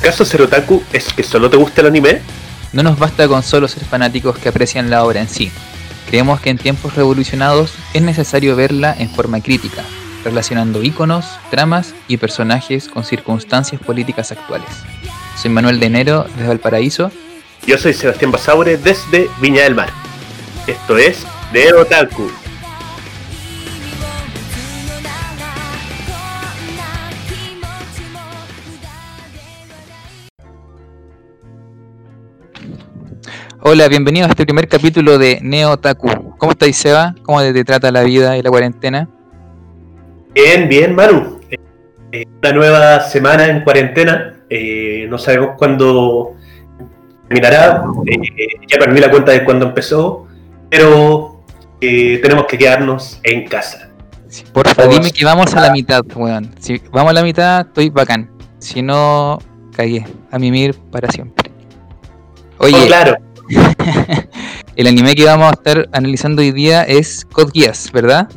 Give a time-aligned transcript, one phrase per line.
[0.00, 2.20] ¿Acaso ser otaku es que solo te gusta el anime?
[2.72, 5.50] No nos basta con solo ser fanáticos que aprecian la obra en sí.
[6.08, 9.82] Creemos que en tiempos revolucionados es necesario verla en forma crítica,
[10.24, 14.70] relacionando íconos, tramas y personajes con circunstancias políticas actuales.
[15.36, 17.10] Soy Manuel de Enero desde Valparaíso.
[17.66, 19.90] Yo soy Sebastián Basaure desde Viña del Mar.
[20.66, 22.30] Esto es De Otaku.
[33.60, 36.36] Hola, bienvenido a este primer capítulo de Neo Taku.
[36.38, 37.16] ¿Cómo estáis, Seba?
[37.24, 39.08] ¿Cómo te trata la vida y la cuarentena?
[40.32, 41.40] Bien, bien, Manu.
[42.12, 44.36] Eh, una nueva semana en cuarentena.
[44.48, 46.34] Eh, no sabemos cuándo
[47.26, 47.82] terminará.
[48.06, 48.16] Eh,
[48.68, 50.28] ya perdí la cuenta de cuándo empezó.
[50.70, 51.42] Pero
[51.80, 53.90] tenemos que quedarnos en casa.
[54.52, 56.54] porfa, dime que vamos a la mitad, weón.
[56.60, 58.30] Si vamos a la mitad, estoy bacán.
[58.60, 59.40] Si no,
[59.74, 60.06] cagué.
[60.30, 61.50] A mimir para siempre.
[62.58, 63.16] Oye, oh, claro.
[64.76, 68.28] El anime que vamos a estar analizando hoy día es Code Geass, ¿verdad?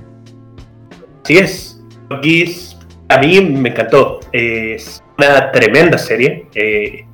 [1.24, 1.82] Sí es.
[2.10, 2.78] Code Geass
[3.10, 4.20] a mí me encantó.
[4.32, 6.46] Es una tremenda serie.
[6.56, 7.06] Eh,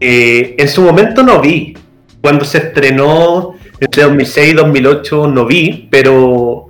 [0.00, 1.74] eh, en su momento no vi.
[2.20, 6.68] Cuando se estrenó entre 2006 y 2008 no vi, pero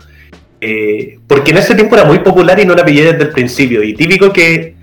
[0.61, 3.83] eh, porque en ese tiempo era muy popular y no la pillé desde el principio.
[3.83, 4.77] Y típico que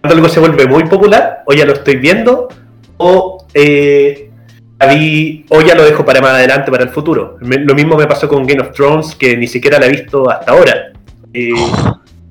[0.00, 2.48] cuando algo se vuelve muy popular, o ya lo estoy viendo,
[2.98, 4.30] o, eh,
[5.48, 7.38] o ya lo dejo para más adelante, para el futuro.
[7.40, 10.52] lo mismo me pasó con Game of Thrones, que ni siquiera la he visto hasta
[10.52, 10.92] ahora.
[11.32, 11.52] Eh,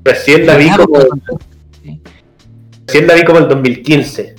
[0.04, 1.00] recién la vi como.
[2.88, 4.36] Recién la vi como el 2015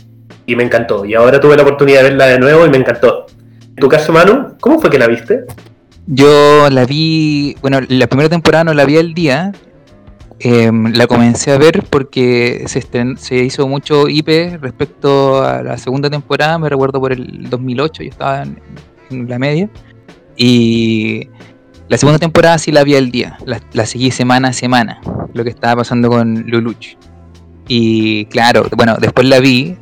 [0.47, 1.05] y me encantó.
[1.05, 3.27] Y ahora tuve la oportunidad de verla de nuevo y me encantó.
[3.71, 5.45] En tu caso, Manu, ¿cómo fue que la viste?
[6.07, 9.53] Yo la vi, bueno, la primera temporada no la vi al día,
[10.39, 12.83] Em, la comencé a ver porque se,
[13.17, 18.11] se hizo mucho IP respecto a la segunda temporada, me recuerdo por el 2008, yo
[18.11, 19.71] estaba en, la media.
[20.37, 21.29] Y
[21.89, 25.01] la segunda temporada sí la vi al día, la, seguí semana a semana,
[25.33, 26.97] lo que estaba pasando con Luluch.
[27.67, 29.77] Y claro, bueno, después la vi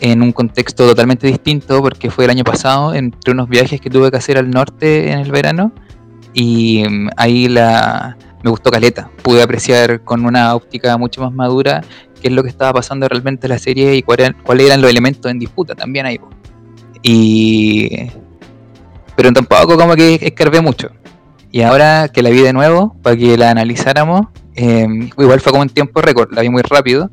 [0.00, 4.10] en un contexto totalmente distinto porque fue el año pasado entre unos viajes que tuve
[4.10, 5.72] que hacer al norte en el verano
[6.32, 9.10] y em, ahí la me gustó Caleta.
[9.22, 11.82] Pude apreciar con una óptica mucho más madura
[12.20, 14.34] qué es lo que estaba pasando realmente en la serie y cuáles
[14.66, 16.20] eran los elementos en disputa también ahí.
[17.02, 18.10] Y.
[19.16, 20.90] Pero tampoco como que escarbé mucho.
[21.50, 25.62] Y ahora que la vi de nuevo, para que la analizáramos, em, igual fue como
[25.64, 27.10] en tiempo récord, la vi muy rápido,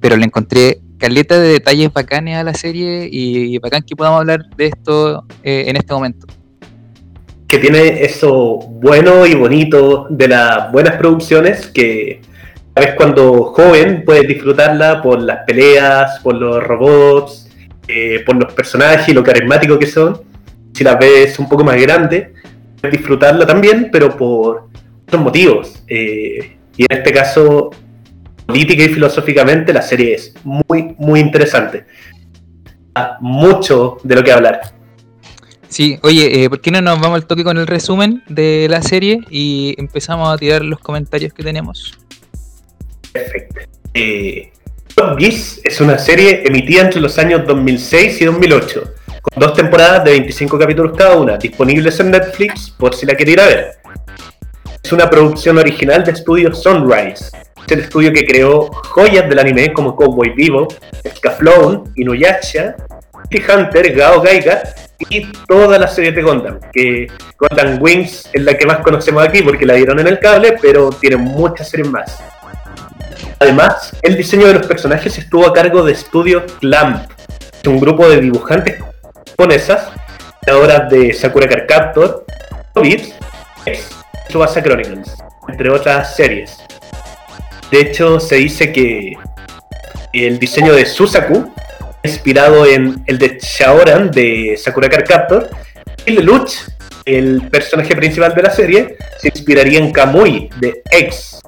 [0.00, 4.40] pero le encontré caleta de detalles bacanes a la serie y bacán que podamos hablar
[4.56, 6.26] de esto eh, en este momento
[7.48, 12.20] que tiene eso bueno y bonito de las buenas producciones que
[12.74, 17.48] a veces cuando joven puedes disfrutarla por las peleas, por los robots,
[17.88, 20.20] eh, por los personajes y lo carismáticos que son.
[20.74, 22.34] Si la ves un poco más grande,
[22.80, 24.68] puedes disfrutarla también, pero por
[25.06, 25.82] otros motivos.
[25.88, 27.70] Eh, y en este caso,
[28.44, 31.86] política y filosóficamente, la serie es muy, muy interesante.
[33.20, 34.75] Mucho de lo que hablar.
[35.68, 38.82] Sí, oye, eh, ¿por qué no nos vamos al toque con el resumen de la
[38.82, 41.98] serie y empezamos a tirar los comentarios que tenemos?
[43.12, 43.60] Perfecto.
[43.94, 44.52] Eh,
[45.18, 50.12] Geass es una serie emitida entre los años 2006 y 2008, con dos temporadas de
[50.12, 53.70] 25 capítulos cada una, disponibles en Netflix por si la quiere ir a ver.
[54.82, 57.30] Es una producción original de estudio Sunrise,
[57.66, 60.68] es el estudio que creó joyas del anime como Cowboy Vivo,
[61.16, 62.76] Scaflowne, Inuyasha,
[63.30, 64.62] Hunter, Gao Gaiga
[65.10, 69.42] y toda la serie de Gundam, que Gundam Wings es la que más conocemos aquí
[69.42, 72.18] porque la dieron en el cable, pero tiene muchas series más.
[73.38, 77.10] Además, el diseño de los personajes estuvo a cargo de Studio Clamp,
[77.66, 78.78] un grupo de dibujantes
[79.30, 79.88] japonesas,
[80.40, 82.24] creadoras de Sakura Card Captor,
[82.74, 83.12] Beats,
[84.28, 85.14] Tsubasa Chronicles,
[85.48, 86.56] entre otras series.
[87.70, 89.16] De hecho, se dice que
[90.12, 91.52] el diseño de Susaku
[92.06, 95.50] inspirado en el de Shaoran de Sakura Card Captor.
[96.04, 96.52] Y Lelouch,
[97.04, 101.40] el personaje principal de la serie, se inspiraría en Kamui de X.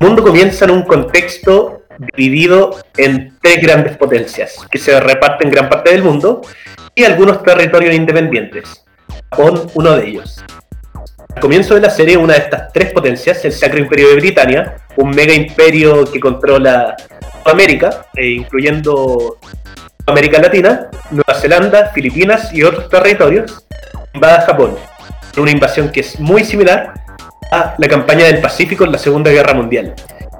[0.00, 1.82] El mundo comienza en un contexto
[2.16, 6.42] dividido en tres grandes potencias que se reparten en gran parte del mundo
[6.94, 8.84] y algunos territorios independientes.
[9.30, 10.42] Japón, uno de ellos.
[11.34, 14.76] Al comienzo de la serie, una de estas tres potencias, el Sacro Imperio de Britania,
[14.96, 16.96] un mega imperio que controla
[17.44, 19.38] América, eh, incluyendo
[20.06, 23.66] América Latina, Nueva Zelanda, Filipinas y otros territorios,
[24.12, 24.76] invada Japón.
[25.36, 26.94] Una invasión que es muy similar
[27.50, 29.94] a la campaña del Pacífico en la Segunda Guerra Mundial.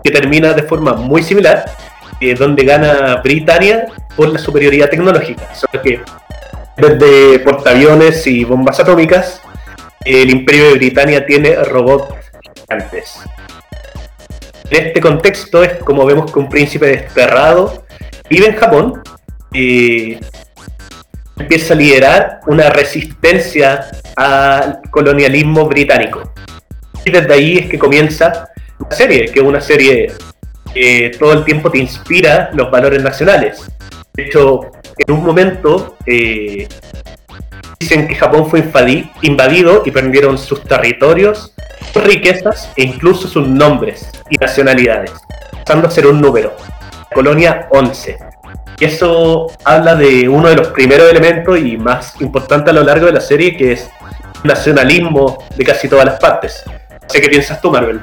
[0.05, 1.65] que termina de forma muy similar,
[2.21, 5.55] eh, donde gana Britania por la superioridad tecnológica.
[5.55, 6.01] Solo que
[6.77, 9.41] desde portaaviones y bombas atómicas,
[10.05, 12.13] el Imperio de Britania tiene robots
[12.43, 13.21] gigantes.
[14.73, 17.85] En este contexto es como vemos que un príncipe desterrado
[18.31, 19.03] vive en Japón
[19.53, 20.17] y
[21.39, 23.85] empieza a liderar una resistencia
[24.17, 26.33] al colonialismo británico.
[27.05, 28.49] Y desde ahí es que comienza
[28.81, 30.11] la serie, que es una serie
[30.73, 33.71] que todo el tiempo te inspira los valores nacionales.
[34.15, 36.67] De hecho, en un momento eh,
[37.83, 38.65] dicen que Japón fue
[39.23, 41.53] invadido y perdieron sus territorios,
[41.93, 45.11] sus riquezas e incluso sus nombres y nacionalidades,
[45.65, 46.57] pasando a ser un número,
[47.13, 48.19] colonia 11.
[48.79, 53.07] Y eso habla de uno de los primeros elementos y más importante a lo largo
[53.07, 53.91] de la serie, que es
[54.45, 56.63] nacionalismo de casi todas las partes.
[57.09, 58.01] sé qué piensas tú, Marvel.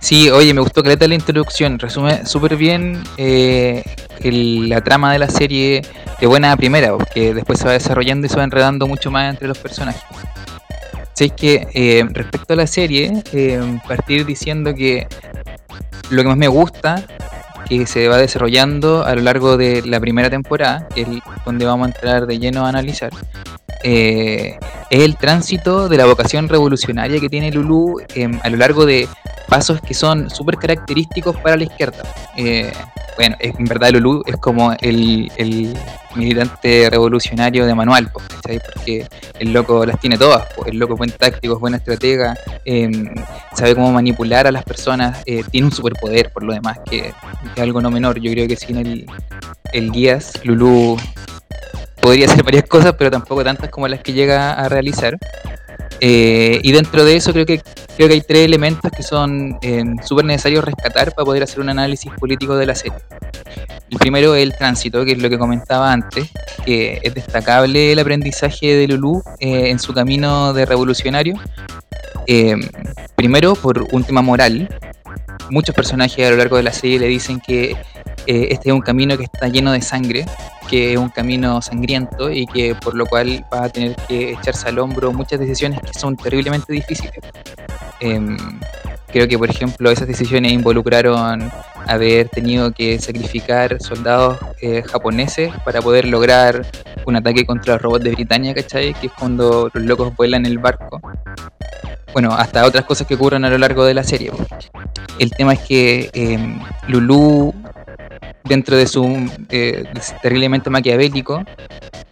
[0.00, 3.84] Sí, oye, me gustó que la introducción, resume súper bien eh,
[4.22, 5.82] la trama de la serie
[6.18, 9.46] de buena primera, que después se va desarrollando y se va enredando mucho más entre
[9.46, 10.02] los personajes.
[11.12, 15.06] Sé que eh, respecto a la serie, eh, partir diciendo que
[16.08, 17.04] lo que más me gusta,
[17.78, 21.06] que se va desarrollando a lo largo de la primera temporada, es
[21.46, 23.10] donde vamos a entrar de lleno a analizar,
[23.82, 24.58] es
[24.90, 28.00] el tránsito de la vocación revolucionaria que tiene Lulu
[28.42, 29.08] a lo largo de
[29.48, 32.02] pasos que son súper característicos para la izquierda.
[32.36, 32.72] Eh,
[33.16, 35.76] bueno, en verdad Lulú es como el,
[36.14, 39.06] militante revolucionario de manual, porque
[39.38, 43.14] el loco las tiene todas, el loco es buen táctico, es buena estratega, em,
[43.54, 47.12] sabe cómo manipular a las personas, eh, tiene un superpoder por lo demás, que,
[47.56, 48.20] es algo no menor.
[48.20, 49.06] Yo creo que sin el,
[49.72, 50.96] el guías, Lulú
[52.00, 55.18] podría hacer varias cosas, pero tampoco tantas como las que llega a realizar.
[56.00, 57.60] Eh, y dentro de eso creo que
[57.96, 61.68] creo que hay tres elementos que son eh, súper necesarios rescatar para poder hacer un
[61.68, 62.98] análisis político de la serie.
[63.90, 66.30] El primero es el tránsito, que es lo que comentaba antes,
[66.64, 71.34] que es destacable el aprendizaje de Lulú eh, en su camino de revolucionario.
[73.16, 74.68] primero, por un tema moral.
[75.50, 77.76] Muchos personajes a lo largo de la serie le dicen que
[78.26, 80.24] este es un camino que está lleno de sangre,
[80.68, 84.68] que es un camino sangriento y que por lo cual va a tener que echarse
[84.68, 87.18] al hombro muchas decisiones que son terriblemente difíciles.
[89.12, 91.50] Creo que, por ejemplo, esas decisiones involucraron
[91.86, 96.64] haber tenido que sacrificar soldados eh, japoneses para poder lograr
[97.06, 98.94] un ataque contra los robots de Britania, ¿cachai?
[98.94, 101.00] Que es cuando los locos vuelan el barco.
[102.12, 104.32] Bueno, hasta otras cosas que ocurren a lo largo de la serie.
[105.18, 106.38] El tema es que eh,
[106.88, 107.54] Lulu
[108.44, 109.04] dentro de su
[109.50, 109.84] eh,
[110.22, 111.44] terriblemente maquiavélico,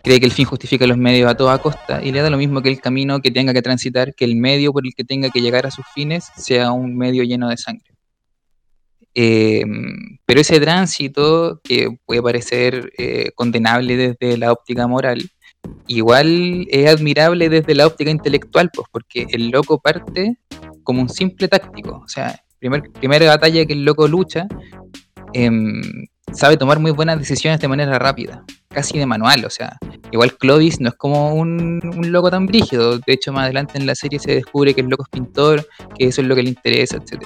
[0.03, 2.63] cree que el fin justifica los medios a toda costa y le da lo mismo
[2.63, 5.41] que el camino que tenga que transitar, que el medio por el que tenga que
[5.41, 7.89] llegar a sus fines sea un medio lleno de sangre.
[9.15, 15.29] Em, pero ese tránsito, que puede parecer eh, condenable desde la óptica moral,
[15.87, 20.37] igual es admirable desde la óptica intelectual, pues, porque el loco parte
[20.85, 22.01] como un simple táctico.
[22.05, 24.47] O sea, primer, primera batalla que el loco lucha,
[25.33, 25.83] em,
[26.33, 29.79] sabe tomar muy buenas decisiones de manera rápida, casi de manual, o sea,
[30.11, 31.81] igual Clovis no es como un,
[32.11, 35.05] loco tan brígido, de hecho más adelante en la serie se descubre que el loco
[35.05, 37.25] es pintor, que eso es lo que le interesa, etc.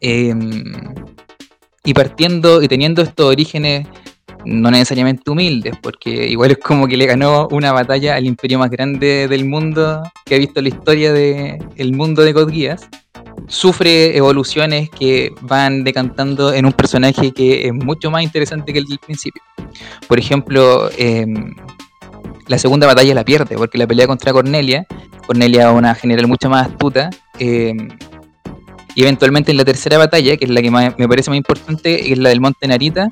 [0.00, 0.94] Em,
[1.84, 3.86] y partiendo y teniendo estos orígenes
[4.44, 8.70] no necesariamente humildes, porque igual es como que le ganó una batalla al imperio más
[8.70, 12.50] grande del mundo que ha visto la historia del mundo de God
[13.48, 18.84] sufre evoluciones que van decantando en un personaje que es mucho más interesante que el
[18.84, 19.42] del principio.
[20.06, 21.54] Por ejemplo, em,
[22.46, 24.86] la segunda batalla la pierde, porque la pelea contra Cornelia,
[25.26, 27.88] Cornelia es una general mucho más astuta, em,
[28.94, 32.18] y eventualmente en la tercera batalla, que es la que me parece más importante, es
[32.18, 33.08] la del Monte Narita,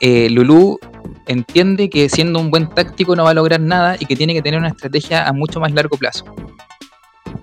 [0.00, 0.78] eh, Lulu
[1.26, 4.42] entiende que siendo un buen táctico no va a lograr nada y que tiene que
[4.42, 6.24] tener una estrategia a mucho más largo plazo.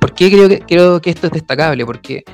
[0.03, 0.29] ¿Por qué
[0.67, 1.85] creo que, esto es destacable?
[1.85, 2.25] Porque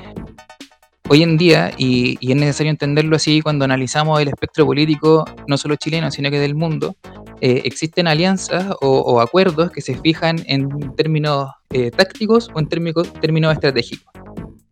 [1.08, 5.76] hoy en día, y, es necesario entenderlo así cuando analizamos el espectro político, no solo
[5.76, 6.96] chileno, sino que del mundo,
[7.40, 13.12] eh, existen alianzas o, acuerdos que se fijan en términos eh, tácticos o en términos,
[13.20, 14.12] términos estratégicos.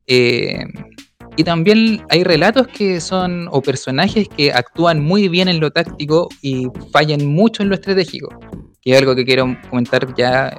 [0.09, 0.65] Eh,
[1.37, 6.29] y también hay relatos que son, o personajes que actúan muy bien en lo táctico
[6.43, 8.29] y fallan mucho en lo estratégico,
[8.83, 10.59] que es algo que quiero comentar ya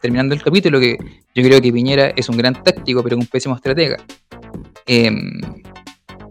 [0.00, 0.96] terminando el capítulo, que
[1.34, 3.96] yo creo que Piñera es un gran táctico, pero un pésimo estratega.
[4.86, 5.40] Em,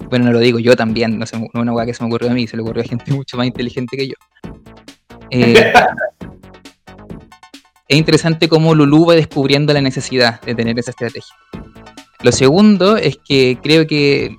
[0.10, 2.34] bueno, no lo digo yo también, no, es una cosa que se me ocurrió a
[2.34, 4.16] mí, se le ocurrió a gente mucho más inteligente que yo.
[5.30, 5.74] Eh,
[7.88, 11.36] es interesante cómo Lulú va descubriendo la necesidad de tener esa estrategia.
[12.22, 14.36] Lo segundo es que creo que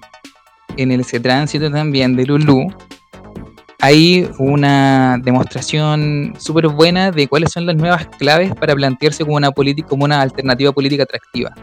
[0.77, 2.67] en ese tránsito también de Lulu,
[3.81, 9.51] hay una demostración súper buena de cuáles son las nuevas claves para plantearse como una,
[9.89, 11.55] como una alternativa política atractiva.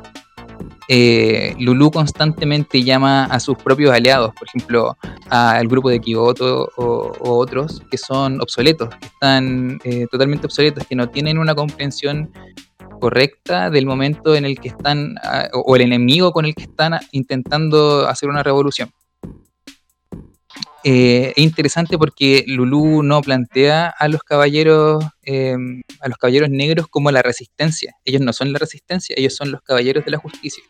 [0.90, 4.98] Eh, Lulu constantemente llama a sus propios aliados, por ejemplo,
[5.30, 10.96] al grupo de Kyoto o, otros que son obsoletos, que están eh, totalmente obsoletos, que
[10.96, 12.32] no tienen una comprensión
[13.00, 16.98] correcta del momento en el que están, ah, o el enemigo con el que están
[17.12, 18.90] intentando hacer una revolución.
[20.90, 26.88] Eh, es interesante porque Lulu no plantea a los caballeros em, a los caballeros negros
[26.88, 27.96] como la resistencia.
[28.06, 30.64] Ellos no son la resistencia, ellos son los caballeros de la justicia.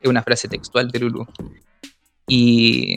[0.00, 1.24] Es una frase textual de Lulu.
[2.26, 2.96] Y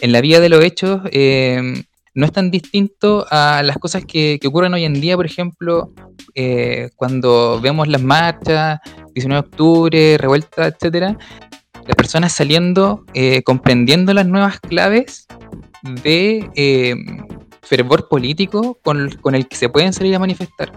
[0.00, 1.82] en la vía de los hechos em,
[2.14, 5.92] no es tan distinto a las cosas que, ocurren hoy en día, por ejemplo,
[6.36, 8.78] eh, cuando vemos las marchas,
[9.12, 11.18] 19 de octubre, revuelta, etcétera,
[11.84, 15.26] las personas saliendo, eh, comprendiendo las nuevas claves
[15.94, 16.94] de eh,
[17.62, 20.72] fervor político con, el que se pueden salir a manifestar.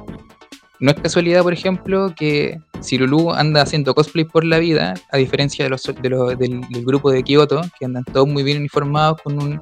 [0.80, 3.00] No es casualidad, por ejemplo, que si
[3.36, 7.86] anda haciendo cosplay por la vida, a diferencia de los, del, grupo de Kyoto, que
[7.86, 9.62] andan todos muy bien uniformados con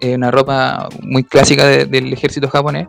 [0.00, 2.88] eh, una ropa muy clásica del ejército japonés,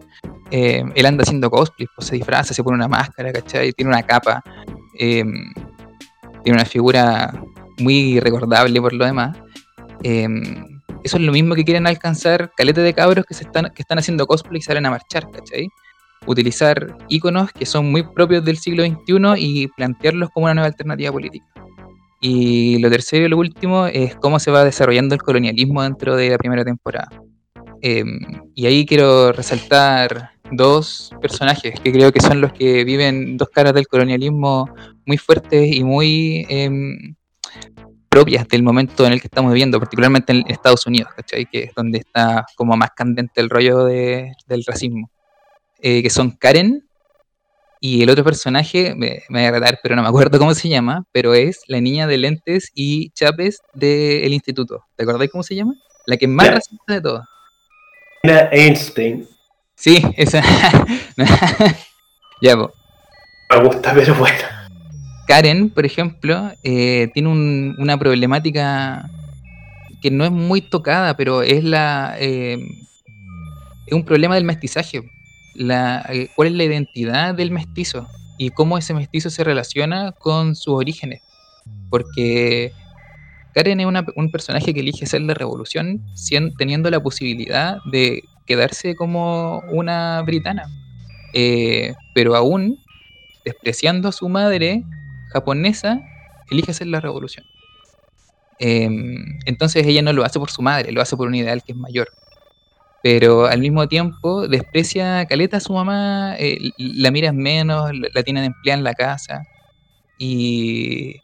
[0.52, 3.72] eh, él anda haciendo cosplay, pues se disfraza, se pone una máscara, ¿cachai?
[3.72, 4.44] Tiene una capa,
[4.94, 5.44] tiene
[6.46, 7.34] una figura
[7.80, 9.38] muy recordable por lo demás.
[11.04, 14.00] Eso es lo mismo que quieren alcanzar caleta de cabros que, se están, que están
[14.00, 15.68] haciendo cosplay y salen a marchar, ¿cachai?
[16.26, 21.12] Utilizar iconos que son muy propios del siglo XXI y plantearlos como una nueva alternativa
[21.12, 21.46] política.
[22.22, 26.30] Y lo tercero y lo último es cómo se va desarrollando el colonialismo dentro de
[26.30, 27.10] la primera temporada.
[27.82, 28.18] Em,
[28.56, 33.74] y ahí quiero resaltar dos personajes que creo que son los que viven dos caras
[33.74, 34.70] del colonialismo
[35.06, 37.16] muy fuertes y muy em,
[38.14, 41.48] propias del momento en el que estamos viviendo, particularmente en Estados Unidos, ¿cachai?
[41.48, 45.10] Que es donde está como más candente el rollo del racismo.
[45.82, 46.88] Eh, que son Karen
[47.80, 50.70] y el otro personaje, me, me, voy a retar, pero no me acuerdo cómo se
[50.70, 54.86] llama, pero es la niña de lentes y chapes del instituto.
[54.96, 55.74] ¿Te acordáis cómo se llama?
[56.06, 57.26] La que es más racista de todas.
[58.52, 59.28] Einstein.
[59.76, 60.44] Sí, esa.
[62.42, 62.70] ya, pues.
[63.50, 64.63] Me gusta, pero bueno.
[65.28, 67.30] Karen, por ejemplo, eh, tiene
[67.78, 69.10] una problemática
[70.02, 72.58] que no es muy tocada, pero es la eh,
[73.88, 75.02] es un problema del mestizaje.
[75.56, 78.08] Eh, ¿Cuál es la identidad del mestizo?
[78.38, 81.22] Y cómo ese mestizo se relaciona con sus orígenes.
[81.90, 82.74] Porque
[83.54, 86.04] Karen es un personaje que elige ser la revolución
[86.58, 90.64] teniendo la posibilidad de quedarse como una britana.
[92.14, 92.78] pero aún
[93.46, 94.84] despreciando a su madre
[95.34, 96.02] japonesa
[96.50, 97.46] elige hacer la revolución.
[98.60, 101.74] Em, entonces ella no lo hace por su madre, lo hace por un ideal que
[101.74, 102.10] es mayor.
[103.04, 108.24] Pero al mismo tiempo desprecia a Caleta a su mamá, eh, la mira menos, la,
[108.24, 109.44] tienen empleada en la casa.
[110.18, 111.18] Y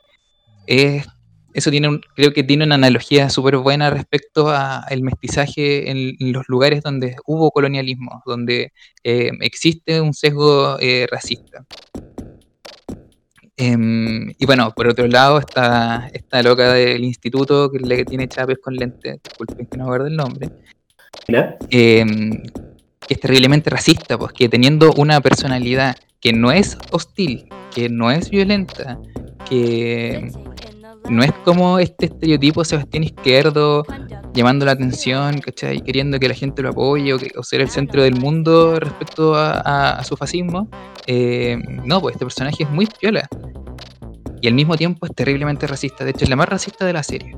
[1.53, 6.83] eso tiene creo que tiene una analogía súper buena respecto al mestizaje en, los lugares
[6.83, 8.73] donde hubo colonialismo, donde
[9.03, 11.65] eh, existe un sesgo eh, racista.
[13.61, 18.57] Em, y bueno, por otro lado está esta loca del instituto que le tiene chapes
[18.59, 20.49] con lentes, disculpen que no me acuerdo el nombre,
[21.69, 22.41] em,
[23.05, 28.11] que es terriblemente racista, pues que teniendo una personalidad que no es hostil, que no
[28.11, 28.97] es violenta,
[29.49, 30.31] que
[31.07, 33.85] no es como este estereotipo Sebastián Izquierdo
[34.33, 35.81] llamando la atención, ¿cachai?
[35.81, 40.15] Queriendo que la gente lo apoye o, ser el centro del mundo respecto a, su
[40.15, 40.69] fascismo.
[41.07, 43.27] Eh, no, pues este personaje es muy piola.
[44.41, 46.03] Y al mismo tiempo es terriblemente racista.
[46.05, 47.35] De hecho, es la más racista de la serie.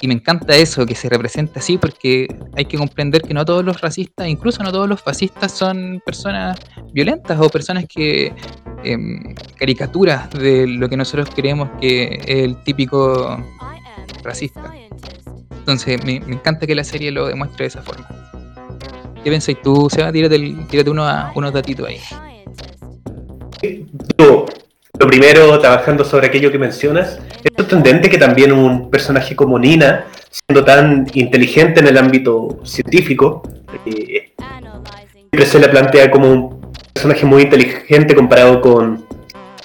[0.00, 3.64] Y me encanta eso, que se representa así, porque hay que comprender que no todos
[3.64, 6.58] los racistas, incluso no todos los fascistas, son personas
[6.92, 8.34] violentas o personas que
[8.84, 13.38] em, caricaturas de lo que nosotros creemos que es el típico
[14.22, 14.72] racista.
[15.50, 18.08] Entonces, me, encanta que la serie lo demuestre de esa forma.
[19.22, 20.10] ¿Qué pensáis tú, Seba?
[20.10, 22.00] Tírate, uno unos datitos ahí.
[24.98, 30.06] Lo primero, trabajando sobre aquello que mencionas, es sorprendente que también un personaje como Nina,
[30.30, 33.42] siendo tan inteligente en el ámbito científico,
[33.86, 34.32] eh,
[35.12, 36.61] siempre se le plantea como un
[36.92, 39.06] personaje muy inteligente comparado con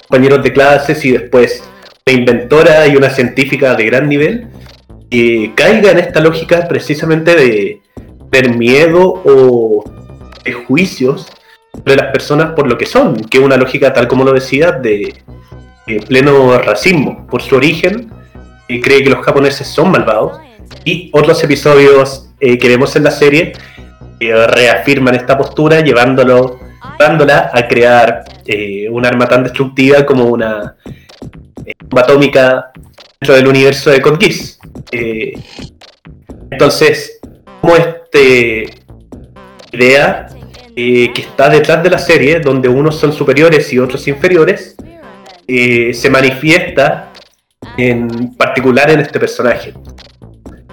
[0.08, 1.62] compañeros de clases y después
[2.06, 4.48] una inventora y una científica de gran nivel,
[5.10, 7.82] que caiga en esta lógica precisamente de
[8.30, 9.84] ver miedo o
[10.44, 11.28] de juicios
[11.84, 14.72] de las personas por lo que son, que es una lógica, tal como lo decía,
[14.72, 15.14] de,
[16.06, 17.26] pleno racismo.
[17.28, 18.10] Por su origen,
[18.66, 20.38] cree que los japoneses son malvados,
[20.84, 23.52] y otros episodios que vemos en la serie
[24.20, 26.58] reafirman esta postura llevándolo,
[26.98, 28.24] llevándola a crear
[28.90, 30.76] un arma tan destructiva como una
[31.82, 32.70] bomba atómica
[33.20, 34.58] dentro del universo de Code Geass.
[36.50, 37.20] entonces,
[37.60, 38.70] como este
[39.72, 40.26] idea
[40.76, 44.76] eh, que está detrás de la serie, donde unos son superiores y otros inferiores,
[45.46, 47.12] eh, se manifiesta
[47.76, 49.74] en particular en este personaje.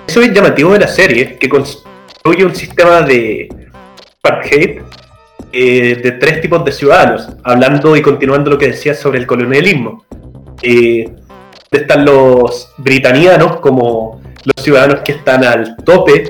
[0.07, 3.50] Eso es llamativo de la serie, que construye un sistema de
[4.21, 4.81] apartheid
[5.57, 10.05] eh, de tres tipos de ciudadanos, hablando y continuando lo que decía sobre el colonialismo.
[11.71, 16.29] están los britanianos como los ciudadanos que están al tope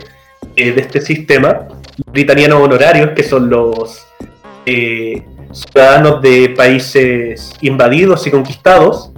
[0.55, 1.67] de este sistema,
[2.11, 4.05] britanianos honorarios, que son los
[4.65, 9.11] eh, ciudadanos de países invadidos y conquistados,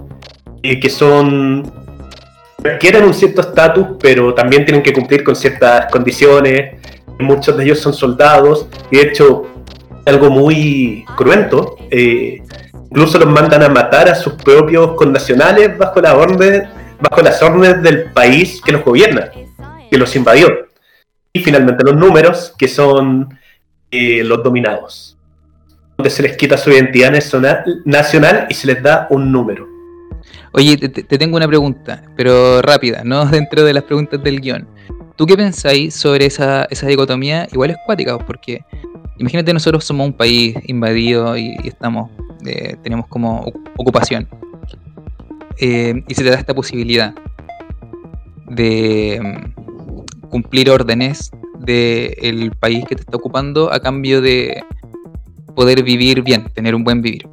[0.62, 1.72] eh, que son
[2.58, 6.76] requieren un cierto estatus, pero también tienen que cumplir con ciertas condiciones.
[7.18, 9.46] Muchos de ellos son soldados, y de hecho,
[10.08, 11.76] algo muy cruento.
[11.90, 12.42] Eh,
[12.90, 16.68] incluso los mandan a matar a sus propios connacionales bajo la orden,
[17.00, 19.30] bajo las órdenes del país que los gobierna,
[19.90, 20.68] que los invadió
[21.32, 23.38] y finalmente los números, que son
[23.90, 25.16] eh, los dominados,
[25.96, 27.12] donde se les quita su identidad
[27.84, 29.66] nacional y se les da un número.
[30.52, 34.66] Oye, te, tengo una pregunta, pero rápida, no dentro de las preguntas del guion.
[35.16, 37.48] ¿Tú qué pensáis sobre esa, esa dicotomía?
[37.52, 38.64] Igual es cuática, porque
[39.18, 42.10] imagínate nosotros somos un país invadido y, estamos
[42.46, 44.28] eh, tenemos como ocupación.
[45.60, 47.14] Eh, y se te da esta posibilidad
[48.46, 49.20] de,
[50.28, 54.62] cumplir órdenes del país que te está ocupando a cambio de
[55.54, 57.28] poder vivir bien, tener un buen vivir.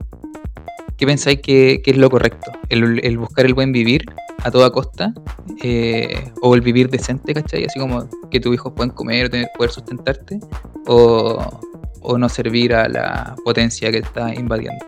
[0.98, 2.52] ¿Qué pensáis que, es lo correcto?
[2.70, 4.06] ¿El, buscar el buen vivir
[4.44, 5.14] a toda costa?
[5.62, 7.66] Eh, ¿O el vivir decente, cachai?
[7.66, 10.40] Así como que tus hijos pueden comer, tener, poder sustentarte.
[10.88, 11.60] O,
[12.02, 14.86] ¿O no servir a la potencia que está invadiendo?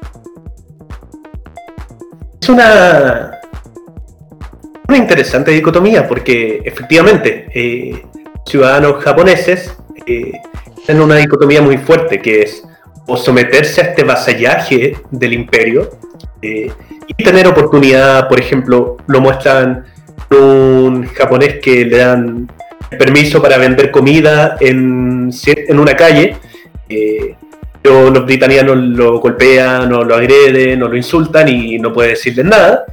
[2.39, 3.31] Es una,
[4.87, 8.05] una interesante dicotomía porque efectivamente eh,
[8.45, 10.31] ciudadanos japoneses eh,
[10.85, 12.63] tienen una dicotomía muy fuerte que es
[13.07, 15.89] o someterse a este vasallaje del imperio
[16.41, 16.71] eh,
[17.07, 19.85] y tener oportunidad, por ejemplo, lo muestran
[20.29, 22.51] un japonés que le dan
[22.99, 26.35] permiso para vender comida en, en una calle,
[27.81, 32.45] pero los británicos lo golpean, o lo agreden, o lo insultan y no puede decirles
[32.45, 32.85] nada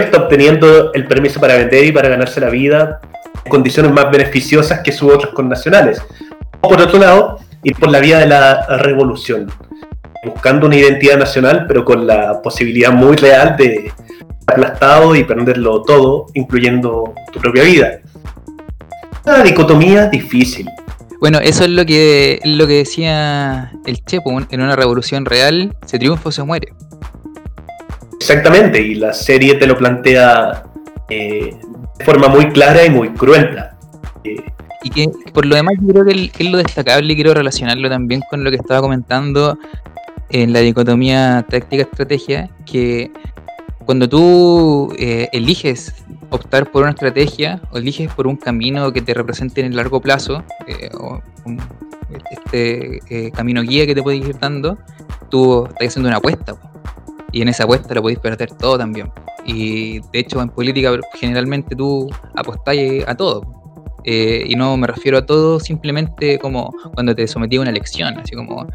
[0.00, 3.00] está obteniendo el permiso para vender y para ganarse la vida
[3.44, 6.02] en condiciones más beneficiosas que sus otros connacionales.
[6.60, 9.50] O por otro lado, ir por la vía de la revolución,
[10.24, 13.90] buscando una identidad nacional, pero con la posibilidad muy real de
[14.46, 17.98] aplastado y perderlo todo, incluyendo tu propia vida.
[19.24, 20.68] Una dicotomía difícil.
[21.18, 25.98] Bueno, eso es lo que, lo que decía el Chepo, en una revolución real se
[25.98, 26.74] triunfa o se muere.
[28.20, 30.64] Exactamente, y la serie te lo plantea
[31.08, 31.56] eh,
[31.98, 33.76] de forma muy clara y muy cruenta.
[34.22, 34.36] Eh,
[34.84, 38.22] y que por lo demás yo creo que es lo destacable y quiero relacionarlo también
[38.30, 39.58] con lo que estaba comentando
[40.28, 43.10] en la dicotomía táctica-estrategia, que
[43.86, 45.94] cuando tú eh, eliges
[46.30, 50.00] optar por una estrategia o eliges por un camino que te represente en el largo
[50.00, 50.42] plazo,
[51.00, 51.20] o
[52.30, 54.78] este camino guía que te puede ir dando,
[55.30, 56.54] tú estás haciendo una apuesta
[57.34, 59.10] y en esa apuesta lo podéis perder todo también.
[59.44, 63.63] Y de hecho en política generalmente tú apostáis a todo.
[64.04, 68.18] Eh, y no me refiero a todo simplemente como cuando te sometí a una elección,
[68.18, 68.66] así como a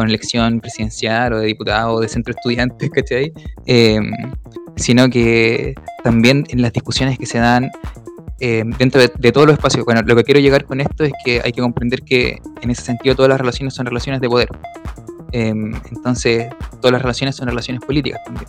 [0.00, 3.32] una elección presidencial o de diputado o de centro estudiantes, ¿cachai?
[3.66, 4.12] Em,
[4.76, 7.70] sino que también en las discusiones que se dan
[8.38, 9.84] em, dentro de, de, todos los espacios.
[9.84, 12.82] Bueno, lo que quiero llegar con esto es que hay que comprender que en ese
[12.82, 14.48] sentido todas las relaciones son relaciones de poder.
[15.32, 16.48] Em, entonces,
[16.80, 18.46] todas las relaciones son relaciones políticas también.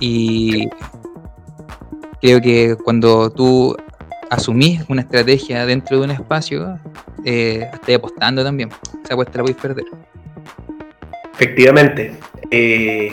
[0.00, 0.68] Y
[2.20, 3.76] creo que cuando tú
[4.30, 6.78] asumís una estrategia dentro de un espacio,
[7.24, 8.70] eh, apostando también.
[9.04, 9.84] Esa apuesta la podéis perder.
[11.34, 12.14] Efectivamente.
[12.50, 13.12] Eh,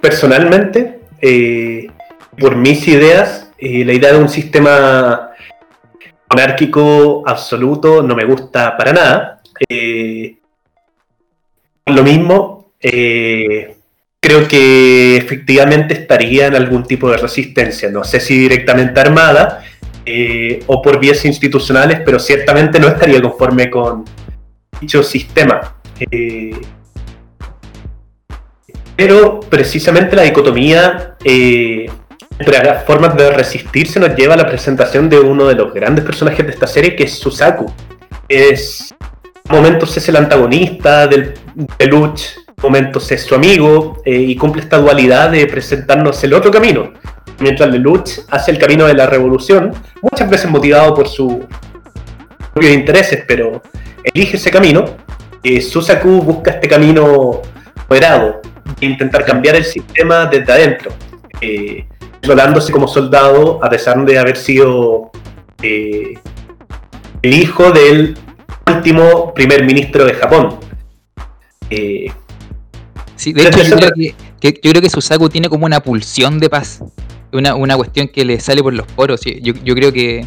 [0.00, 1.88] personalmente, eh,
[2.38, 5.30] por mis ideas, eh, la idea de un sistema
[6.30, 9.32] monárquico absoluto no me gusta para nada
[11.86, 18.98] lo mismo, creo que efectivamente estaría en algún tipo de resistencia, no sé si directamente
[18.98, 19.62] armada
[20.06, 24.04] eh, o por vías institucionales, pero ciertamente no estaría conforme con
[24.80, 25.76] dicho sistema.
[26.10, 26.58] Eh,
[28.94, 31.16] pero precisamente la dicotomía
[32.38, 36.04] entre las formas de resistirse nos lleva a la presentación de uno de los grandes
[36.04, 37.70] personajes de esta serie, que es Susaku.
[38.28, 38.94] Es
[39.48, 41.34] momentos es el antagonista del,
[41.78, 42.22] de Luch,
[42.62, 46.92] momentos es su amigo, eh, y cumple esta dualidad de presentarnos el otro camino.
[47.38, 51.34] Mientras Lelouch hace el camino de la revolución, muchas veces motivado por sus
[52.52, 53.62] propios intereses, pero
[54.02, 54.84] elige ese camino.
[55.42, 57.42] Eh, Susaku busca este camino
[57.88, 58.40] moderado,
[58.80, 60.92] de intentar cambiar el sistema desde adentro,
[61.40, 61.86] eh,
[62.72, 65.10] como soldado a pesar de haber sido
[65.62, 66.14] eh,
[67.22, 68.16] el hijo del
[68.66, 70.56] último primer ministro de Japón.
[71.70, 72.10] Eh,
[73.14, 73.90] sí, de hecho, yo creo,
[74.40, 76.82] que, yo creo que Susaku tiene como una pulsión de paz.
[77.36, 79.20] Una, una cuestión que le sale por los poros.
[79.24, 80.26] Yo, yo creo que,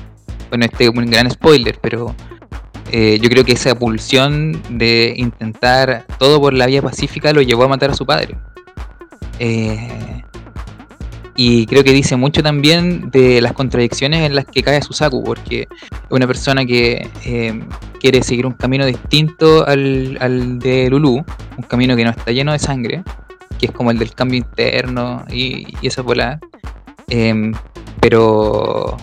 [0.50, 2.16] bueno, este es un gran spoiler, pero
[2.92, 7.64] eh, yo creo que esa pulsión de intentar todo por la vía pacífica lo llevó
[7.64, 8.36] a matar a su padre.
[9.38, 10.24] Eh,
[11.36, 15.62] y creo que dice mucho también de las contradicciones en las que cae Susaku, porque
[15.62, 17.60] es una persona que eh,
[18.00, 21.24] quiere seguir un camino distinto al, de Lulu,
[21.58, 23.04] un camino que no está lleno de sangre,
[23.60, 26.40] que es como el del cambio interno y, y esa bola.
[28.00, 28.98] Pero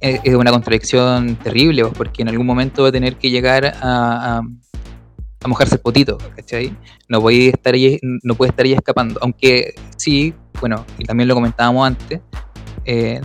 [0.00, 4.40] es, una contradicción terrible, pues, porque en algún momento va a tener que llegar a,
[5.46, 6.76] mojarse el potito, ¿cachai?
[7.08, 9.18] No puede estar ahí, no puede estar ahí escapando.
[9.22, 12.20] Aunque sí, bueno, y también lo comentábamos antes,
[12.84, 13.20] eh,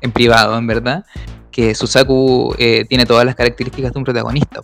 [0.00, 1.04] en privado, en verdad,
[1.50, 4.60] que Susaku eh, tiene todas las características de un protagonista.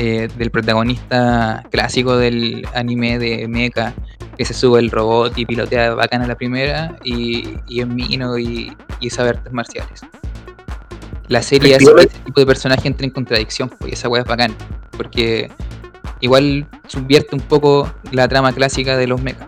[0.00, 3.94] Eh, del protagonista clásico del anime de Mecha,
[4.38, 8.72] que se sube el robot y pilotea bacana la primera, y, y es mino y,
[9.00, 10.02] y sabe artes marciales
[11.28, 14.28] la serie hace que ese tipo de personaje entre en contradicción, pues esa weá es
[14.28, 14.54] bacán,
[14.96, 15.50] porque
[16.20, 19.46] igual subvierte un poco la trama clásica de los mechas.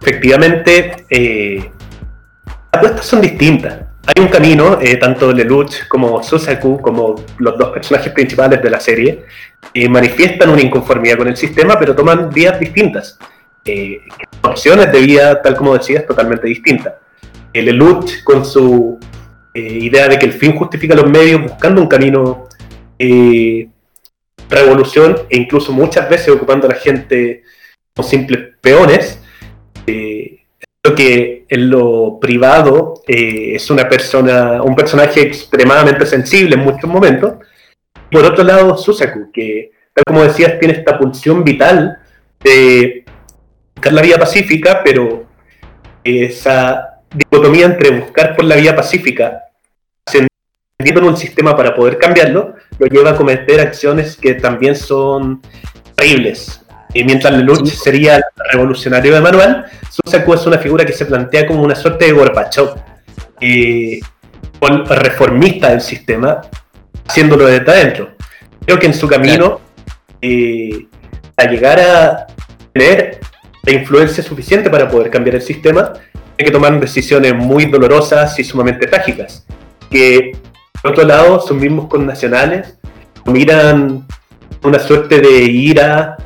[0.00, 1.70] Efectivamente, eh,
[2.46, 3.85] las apuestas son distintas.
[4.06, 8.80] Hay un camino, eh, tanto Lelouch como Susaku, como los dos personajes principales de la
[8.80, 9.24] serie,
[9.74, 13.18] eh, manifiestan una inconformidad con el sistema, pero toman vías distintas.
[14.42, 16.94] opciones de vida, tal como decías, totalmente distintas.
[17.52, 18.98] Lelouch con su
[19.54, 22.46] eh, idea de que el fin justifica los medios, buscando un camino
[22.98, 23.68] eh,
[24.50, 27.42] revolución e incluso muchas veces ocupando a la gente
[27.94, 29.18] como simples peones.
[29.86, 30.45] Eh,
[30.94, 37.34] que en lo privado es una persona, un personaje extremadamente sensible en muchos momentos.
[38.10, 41.98] Por otro lado, Susaku, que tal como decías, tiene esta pulsión vital
[42.42, 43.04] de
[43.74, 45.26] buscar la vía pacífica, pero
[46.04, 49.42] esa dicotomía entre buscar por la vía pacífica
[50.78, 55.40] en un sistema para poder cambiarlo, lo lleva a cometer acciones que también son
[55.94, 56.65] terribles.
[56.96, 61.46] Y mientras Lelouch sería el revolucionario de manual, Susaku es una figura que se plantea
[61.46, 62.70] como una suerte de Gorbachev,
[63.38, 64.00] eh,
[64.88, 66.40] reformista del sistema,
[67.06, 68.12] haciéndolo desde adentro.
[68.64, 69.60] Creo que en su camino,
[70.22, 70.86] eh,
[71.36, 72.26] a llegar a
[72.72, 73.20] tener
[73.62, 75.92] la influencia suficiente para poder cambiar el sistema,
[76.38, 79.44] hay que tomar decisiones muy dolorosas y sumamente trágicas,
[79.90, 80.32] que
[80.80, 82.78] por otro lado, sus mismos connacionales
[83.26, 84.06] miran
[84.62, 86.16] una suerte de ira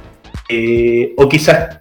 [0.50, 1.78] eh, o quizás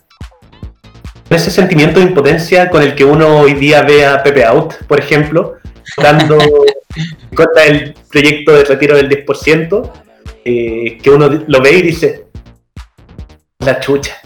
[1.29, 4.99] ese sentimiento de impotencia con el que uno hoy día ve a Pepe Out, por
[4.99, 5.55] ejemplo,
[5.97, 6.37] dando
[7.35, 9.91] contra el proyecto de retiro del 10%,
[10.45, 12.25] eh, que uno lo ve y dice,
[13.59, 14.17] la chucha.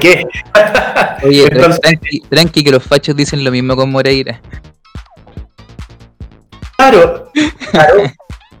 [0.00, 0.24] ¿Qué?
[1.22, 4.40] Oye, tranqui, tranqui, que los fachos dicen lo mismo con Moreira.
[6.76, 7.30] Claro,
[7.70, 8.02] claro.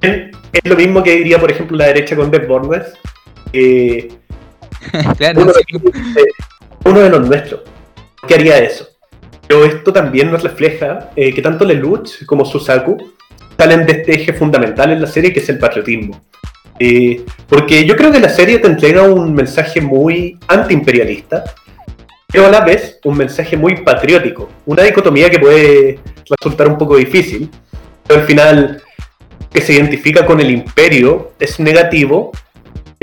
[0.00, 2.94] es lo mismo que diría, por ejemplo, la derecha con Dead Borders.
[6.84, 7.60] uno, de, los nuestros.
[8.26, 8.88] ¿Qué haría eso?
[9.46, 13.12] Pero esto también nos refleja eh, que tanto Lelouch como Susaku
[13.58, 16.24] salen de este eje fundamental en la serie que es el patriotismo.
[16.78, 21.44] Eh, porque yo creo que la serie te entrega un mensaje muy antiimperialista,
[22.32, 24.48] pero a la vez un mensaje muy patriótico.
[24.66, 27.50] Una dicotomía que puede resultar un poco difícil,
[28.08, 28.82] al final
[29.52, 32.32] que se identifica con el imperio es negativo,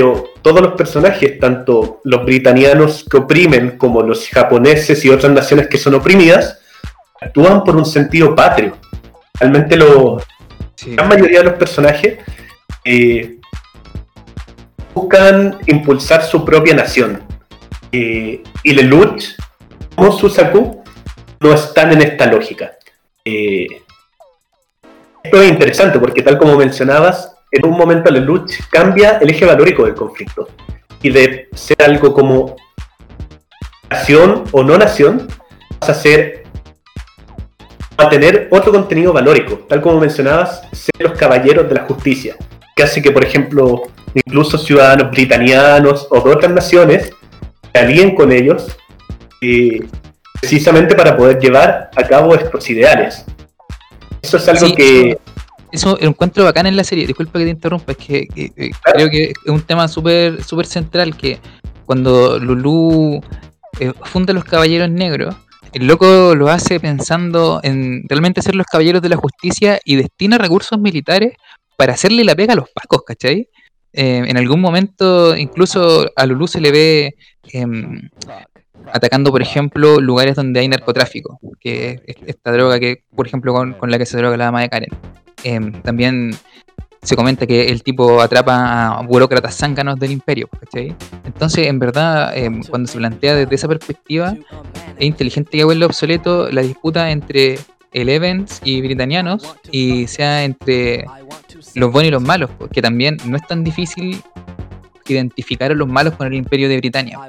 [0.02, 5.68] pero todos los personajes, tanto los británicos que oprimen como los japoneses y otras naciones
[5.68, 6.60] que son oprimidas,
[7.22, 8.76] actúan por un sentido patrio.
[9.40, 12.18] Realmente la mayoría de los personajes
[12.84, 13.38] eh,
[14.96, 17.22] buscan impulsar su propia nación.
[17.92, 19.36] Eh, y Lelouch,
[19.96, 20.84] como Susaku,
[21.40, 22.72] no están en esta lógica.
[23.24, 23.68] Eh,
[25.24, 29.46] esto es interesante porque tal como mencionabas, en un momento la lucha cambia el eje
[29.46, 30.48] valórico del conflicto
[31.02, 32.56] y de ser algo como
[33.90, 35.28] nación o no nación,
[35.80, 36.44] pasa a ser
[37.98, 42.36] a tener otro contenido valórico, tal como mencionabas, ser los caballeros de la justicia,
[42.76, 43.84] que hace que, por ejemplo,
[44.14, 47.12] incluso ciudadanos britanianos o de otras naciones
[47.74, 48.76] se alíen con ellos
[49.42, 49.86] eh,
[50.40, 53.26] precisamente para poder llevar a cabo estos ideales.
[54.22, 55.18] Eso es algo que...
[55.72, 58.28] Eso, lo encuentro bacán en la serie, disculpa que te interrumpa, es que,
[58.84, 61.40] creo que es un tema súper super central que
[61.86, 63.22] cuando Lulu
[63.80, 65.36] eh, funda los Caballeros Negros,
[65.74, 70.38] el loco lo hace pensando en realmente ser los caballeros de la justicia y destina
[70.38, 71.34] recursos militares
[71.78, 73.48] para hacerle la pega a los pacos, ¿cachai?
[73.94, 77.16] Eh, en algún momento incluso a Lulu se le ve
[77.52, 78.10] em,
[78.94, 83.92] atacando, por ejemplo, lugares donde hay narcotráfico, que es esta droga que, por ejemplo, con,
[83.92, 84.90] la que se droga la dama de Karen.
[85.44, 86.32] Em, también
[87.02, 90.96] se comenta que el tipo atrapa a burócratas zánganos del imperio, ¿cachai?
[91.26, 94.36] Entonces, en verdad, em, cuando se plantea desde esa perspectiva,
[94.98, 97.58] es inteligente que vuelva obsoleto la disputa entre
[97.92, 101.06] Elevens y Britanianos y sea entre
[101.76, 104.22] los buenos y los malos, porque también no es tan difícil
[105.08, 107.20] identificar a los malos con el imperio de Britania.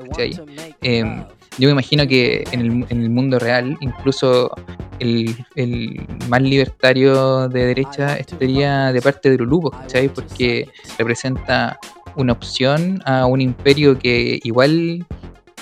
[0.83, 1.25] Eh,
[1.59, 4.51] yo me imagino que en el, en el mundo real, incluso
[4.99, 10.09] el, más libertario de derecha estaría de parte de Lulu, ¿cachai?
[10.09, 11.79] Porque representa
[12.17, 15.07] una opción a un imperio que igual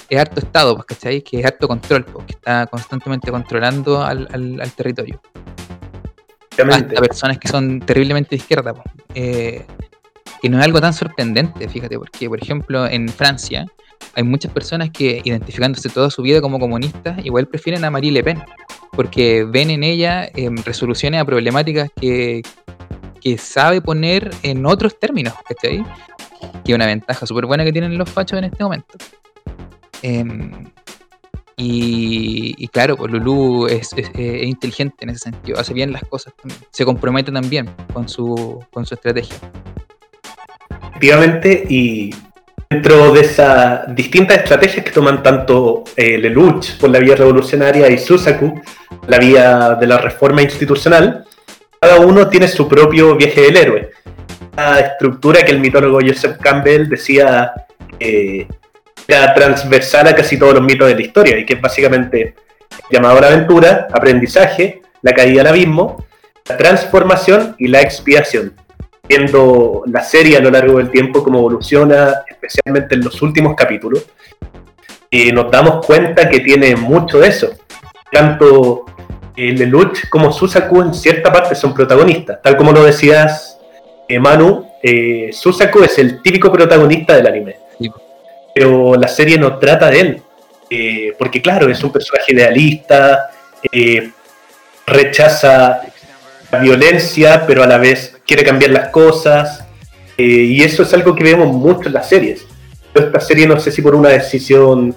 [0.09, 1.22] es harto Estado, ¿cachai?
[1.22, 5.20] Que es harto control, que está constantemente controlando al, al, territorio.
[6.57, 8.74] Hasta personas que son terriblemente de izquierda,
[9.14, 9.64] eh,
[10.42, 13.66] que no es algo tan sorprendente, fíjate, porque por ejemplo en Francia
[14.14, 18.22] hay muchas personas que identificándose toda su vida como comunistas, igual prefieren a Marie Le
[18.22, 18.42] Pen,
[18.92, 22.42] porque ven en ella em, resoluciones a problemáticas que,
[23.20, 25.84] que sabe poner en otros términos, ¿cachai?
[26.64, 28.98] Que es una ventaja súper buena que tienen los fachos en este momento.
[30.02, 30.70] Em,
[31.62, 36.32] y, claro, pues Lulu es, inteligente en ese sentido, hace bien las cosas,
[36.70, 39.36] se compromete también con su, con su estrategia.
[40.88, 42.14] Efectivamente, y
[42.72, 47.98] dentro de esas distintas estrategias que toman tanto eh, Lelouch por la vía revolucionaria y
[47.98, 48.62] Susaku,
[49.09, 51.26] la vía de la reforma institucional,
[51.80, 53.90] cada uno tiene su propio viaje del héroe.
[54.56, 57.52] La estructura que el mitólogo Joseph Campbell decía
[57.98, 58.46] eh,
[59.35, 62.37] transversal a casi todos los mitos de la historia y que es básicamente
[62.88, 66.06] llamado a la aventura, aprendizaje, la caída al abismo,
[66.48, 68.54] la transformación y la expiación.
[69.11, 74.07] Viendo la serie a lo largo del tiempo, cómo evoluciona, especialmente en los últimos capítulos,
[75.11, 77.51] y nos damos cuenta que tiene mucho de eso.
[78.12, 78.87] Tanto
[79.37, 82.40] el eh, Lelouch como Susaku en cierta parte son protagonistas.
[82.40, 83.59] Tal como lo decías,
[84.09, 87.57] eh, Manu, eh, Susaku es el típico protagonista del anime
[88.55, 90.23] pero la serie no trata de él.
[90.68, 93.31] Eh, porque claro, es un personaje idealista,
[93.73, 94.11] eh,
[94.87, 95.81] rechaza
[96.53, 99.64] la violencia, pero a la vez quiere cambiar las cosas.
[100.16, 102.47] Eh, y eso es algo que vemos mucho en las series.
[102.95, 104.95] esta serie, no sé si por una decisión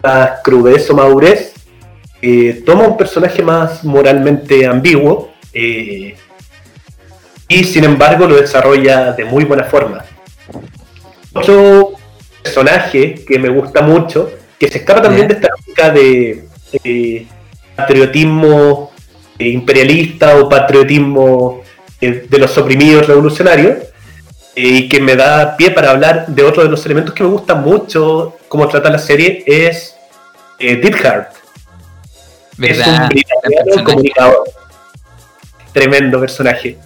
[0.00, 1.54] más crudez o madurez,
[2.64, 5.32] toma un personaje más moralmente ambiguo
[7.48, 10.04] y sin embargo lo desarrolla de muy buena forma.
[11.32, 11.94] Otro
[12.42, 17.26] personaje que me gusta mucho, que se escapa también de esta lógica de
[17.74, 18.92] patriotismo
[19.38, 21.67] eh, imperialista o patriotismo eh,
[22.00, 23.78] de los oprimidos revolucionarios,
[24.54, 27.28] eh, y que me da pie para hablar de otro de los elementos que me
[27.28, 29.96] gusta mucho, como trata la serie, es
[30.58, 30.80] eh,
[32.60, 34.50] Es un comunicador.
[35.72, 36.76] Tremendo personaje.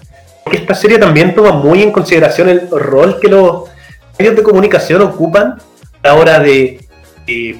[0.44, 3.70] Porque esta serie también toma muy en consideración el rol que los
[4.18, 5.58] medios de comunicación ocupan
[6.02, 6.78] a la hora de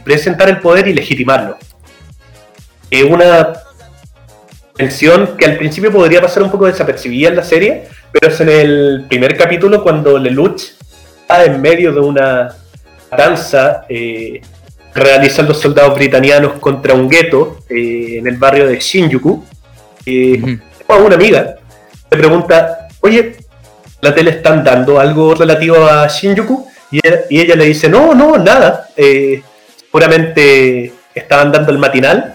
[0.04, 1.56] presentar el poder y legitimarlo.
[2.90, 3.54] Es una
[4.82, 8.48] mención que al principio podría pasar un poco desapercibida en la serie, pero es en
[8.48, 10.62] el primer capítulo cuando Lelouch
[11.20, 12.54] está en medio de una
[13.16, 14.40] danza eh,
[14.94, 19.44] realizando soldados britanianos contra un gueto eh, en el barrio de Shinjuku.
[20.04, 21.56] Eh, a una amiga
[22.10, 23.36] le pregunta, oye,
[24.00, 27.00] la tele están dando algo relativo a Shinjuku y,
[27.40, 29.40] ella le dice, no, no, nada, eh,
[29.80, 32.34] seguramente estaban dando el matinal.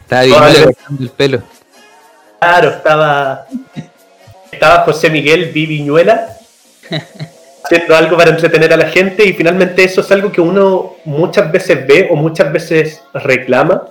[0.00, 1.42] Estaba bien el pelo.
[2.40, 3.46] Claro, estaba,
[4.50, 6.36] estaba José Miguel Viviñuela
[7.64, 11.52] haciendo algo para entretener a la gente y finalmente eso es algo que uno muchas
[11.52, 13.88] veces ve o muchas veces reclama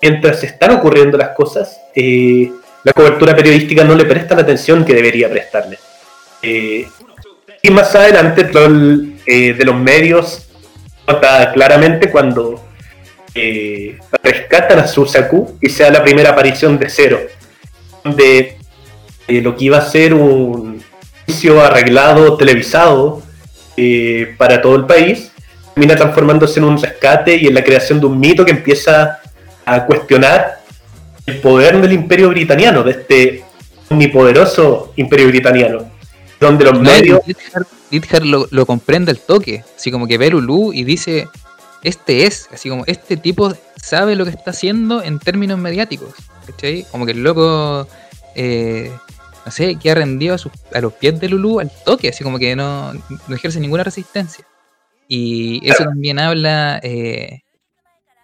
[0.00, 1.80] mientras están ocurriendo las cosas.
[1.94, 2.50] Eh,
[2.84, 5.78] la cobertura periodística no le presta la atención que debería prestarle.
[6.42, 6.88] Eh,
[7.62, 10.48] y más adelante, el rol eh, de los medios
[11.06, 12.60] nota claramente cuando
[13.34, 17.20] eh, rescatan a Susaku y sea la primera aparición de Zero,
[18.04, 18.56] eh,
[19.40, 20.82] lo que iba a ser un
[21.24, 23.22] juicio arreglado, televisado
[23.76, 25.32] eh, para todo el país,
[25.74, 29.20] termina transformándose en un rescate y en la creación de un mito que empieza
[29.64, 30.60] a cuestionar
[31.24, 33.44] el poder del imperio britaniano, de este
[33.88, 35.90] omnipoderoso imperio britaniano,
[36.38, 37.20] donde los medios...
[37.90, 41.28] Lidhar lo, lo, comprende el toque, así como que ve Lulu y dice,
[41.82, 46.14] este es, así como este tipo sabe lo que está haciendo en términos mediáticos,
[46.46, 46.84] ¿cachai?
[46.90, 47.88] Como que el loco,
[48.34, 48.90] eh,
[49.44, 50.36] no sé, que ha rendido
[50.72, 52.92] a, los pies de Lulu al toque, así como que no,
[53.28, 54.46] ejerce ninguna resistencia.
[55.08, 57.40] Y eso también habla eh,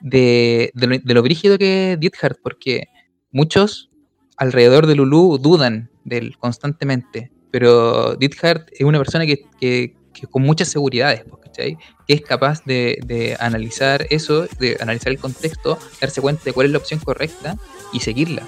[0.00, 2.84] de, lo, brígido que es Dithard, porque
[3.30, 3.90] muchos
[4.36, 9.94] alrededor de Lulu dudan de él constantemente, pero Dithard es una persona que, que,
[10.30, 11.24] con muchas seguridades,
[11.58, 16.72] Que es capaz de, analizar eso, de analizar el contexto, darse cuenta de cuál es
[16.72, 17.56] la opción correcta
[17.92, 18.42] y seguirla.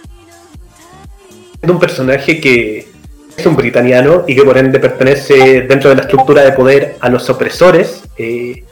[1.60, 2.88] Es un personaje que
[3.36, 7.08] es un britaniano y que por ende pertenece dentro de la estructura de poder a
[7.08, 8.02] los opresores.
[8.16, 8.64] Eh,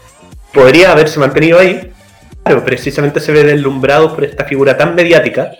[0.52, 1.92] podría haberse mantenido ahí,
[2.44, 5.52] claro, precisamente se ve deslumbrado por esta figura tan mediática.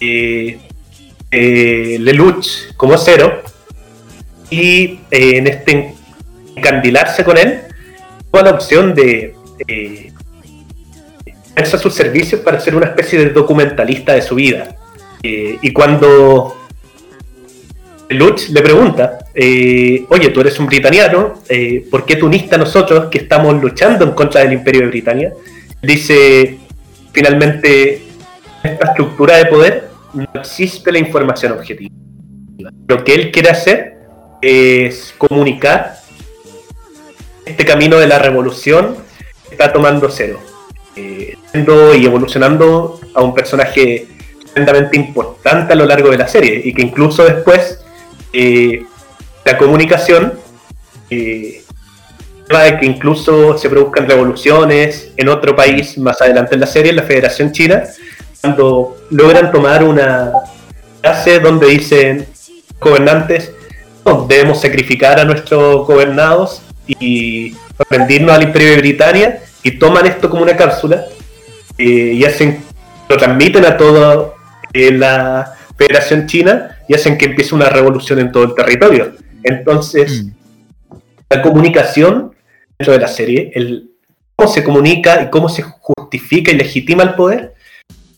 [0.00, 0.58] Eh,
[1.30, 3.42] eh, Lelouch como cero
[4.50, 5.94] y en este
[6.56, 7.60] encandilarse con él,
[8.30, 9.34] tuvo la opción de
[9.68, 10.12] eh,
[11.56, 14.76] a sus servicios para ser una especie de documentalista de su vida.
[15.22, 16.54] Eh, y cuando
[18.10, 22.58] Lutz le pregunta, eh, oye, tú eres un britaniano, eh, ¿por qué te uniste a
[22.58, 25.32] nosotros que estamos luchando en contra del imperio de Britania?
[25.82, 26.58] Dice,
[27.12, 28.02] finalmente,
[28.62, 31.94] en esta estructura de poder no existe la información objetiva.
[32.86, 33.96] Lo que él quiere hacer
[34.40, 35.96] es comunicar
[37.46, 38.96] este camino de la revolución
[39.50, 40.38] está tomando cero.
[40.96, 44.06] Eh, y evolucionando a un personaje
[44.52, 47.82] tremendamente importante a lo largo de la serie y que incluso después
[48.32, 48.84] eh,
[49.42, 50.34] la comunicación
[51.08, 51.62] eh,
[52.48, 56.96] de que incluso se produzcan revoluciones en otro país más adelante en la serie, en
[56.96, 57.84] la Federación China,
[58.42, 60.32] cuando logran tomar una
[61.00, 62.26] clase donde dicen
[62.78, 63.50] gobernantes,
[64.28, 67.54] debemos sacrificar a nuestros gobernados y
[67.90, 71.04] rendirnos al Imperio de Britania y toman esto como una cápsula
[71.78, 72.62] eh, y hacen
[73.08, 74.34] lo transmiten a toda
[74.72, 79.14] eh, la Federación China y hacen que empiece una revolución en todo el territorio.
[79.42, 80.96] Entonces, mm.
[81.30, 82.32] la comunicación
[82.78, 83.90] dentro de la serie, el
[84.34, 87.54] cómo se comunica y cómo se justifica y legitima el poder,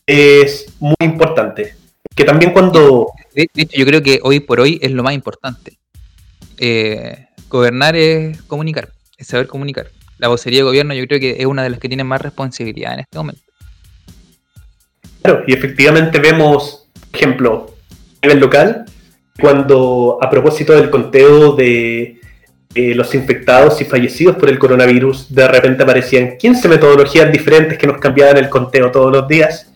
[0.07, 1.75] es muy importante.
[2.15, 3.09] Que también cuando...
[3.35, 5.79] De hecho, yo creo que hoy por hoy es lo más importante.
[6.57, 9.89] Eh, gobernar es comunicar, es saber comunicar.
[10.19, 12.95] La vocería de gobierno yo creo que es una de las que tiene más responsabilidad
[12.95, 13.43] en este momento.
[15.23, 17.75] Claro, y efectivamente vemos, ejemplo,
[18.23, 18.85] a nivel local,
[19.41, 22.19] cuando a propósito del conteo de
[22.75, 27.99] los infectados y fallecidos por el coronavirus, de repente aparecían 15 metodologías diferentes que nos
[27.99, 29.73] cambiaban el conteo todos los días.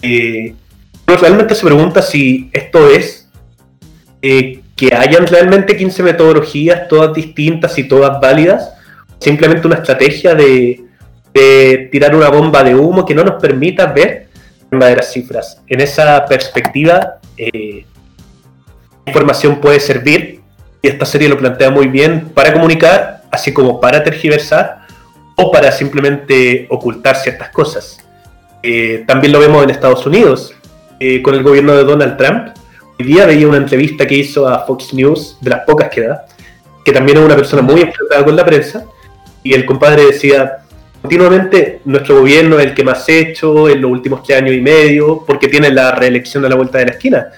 [0.00, 0.54] Eh,
[1.06, 3.28] realmente se pregunta si esto es
[4.22, 8.72] eh, que hayan realmente 15 metodologías, todas distintas y todas válidas,
[9.18, 10.86] simplemente una estrategia de,
[11.92, 14.28] tirar una bomba de humo que no nos permita ver
[14.70, 15.60] verdaderas cifras.
[15.66, 17.84] En esa perspectiva, eh,
[19.04, 20.40] información puede servir,
[20.80, 24.86] y esta serie lo plantea muy bien, para comunicar, así como para tergiversar
[25.36, 27.98] o para simplemente ocultar ciertas cosas.
[28.62, 30.54] Eh, también lo vemos en Estados Unidos,
[31.00, 32.59] eh, con el gobierno de Donald Trump,
[33.00, 36.26] Hoy día veía una entrevista que hizo a Fox News, de las pocas que da,
[36.84, 38.84] que también es una persona muy enfrentada con la prensa,
[39.42, 40.58] y el compadre decía,
[41.00, 44.60] continuamente nuestro gobierno es el que más ha hecho en los últimos tres años y
[44.60, 47.28] medio, porque tiene la reelección a la vuelta de la esquina.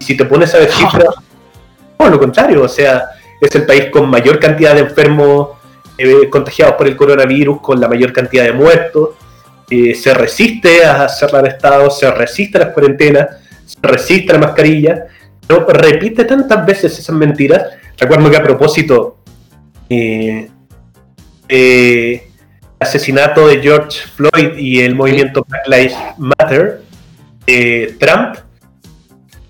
[0.00, 1.14] Y si te pones a ver cifras,
[2.00, 3.10] no, lo contrario, o sea,
[3.40, 5.50] es el país con mayor cantidad de enfermos
[5.98, 9.10] eh, contagiados por el coronavirus, con la mayor cantidad de muertos,
[9.70, 13.28] eh, se resiste a cerrar estados, se resiste a las cuarentenas,
[13.80, 15.06] resiste la mascarilla,
[15.46, 17.62] pero repite tantas veces esas mentiras.
[17.98, 19.18] Recuerdo que a propósito,
[19.88, 20.48] eh,
[21.48, 22.28] eh,
[22.78, 26.82] asesinato de George Floyd y el movimiento Black Lives Matter,
[27.46, 28.36] eh, Trump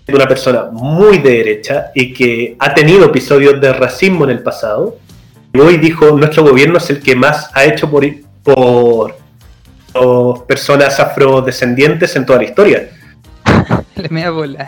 [0.06, 4.42] es una persona muy de derecha y que ha tenido episodios de racismo en el
[4.42, 4.98] pasado.
[5.52, 8.04] Y hoy dijo, nuestro gobierno es el que más ha hecho por,
[8.42, 9.16] por,
[9.92, 12.90] por personas afrodescendientes en toda la historia.
[14.02, 14.66] Le me bola.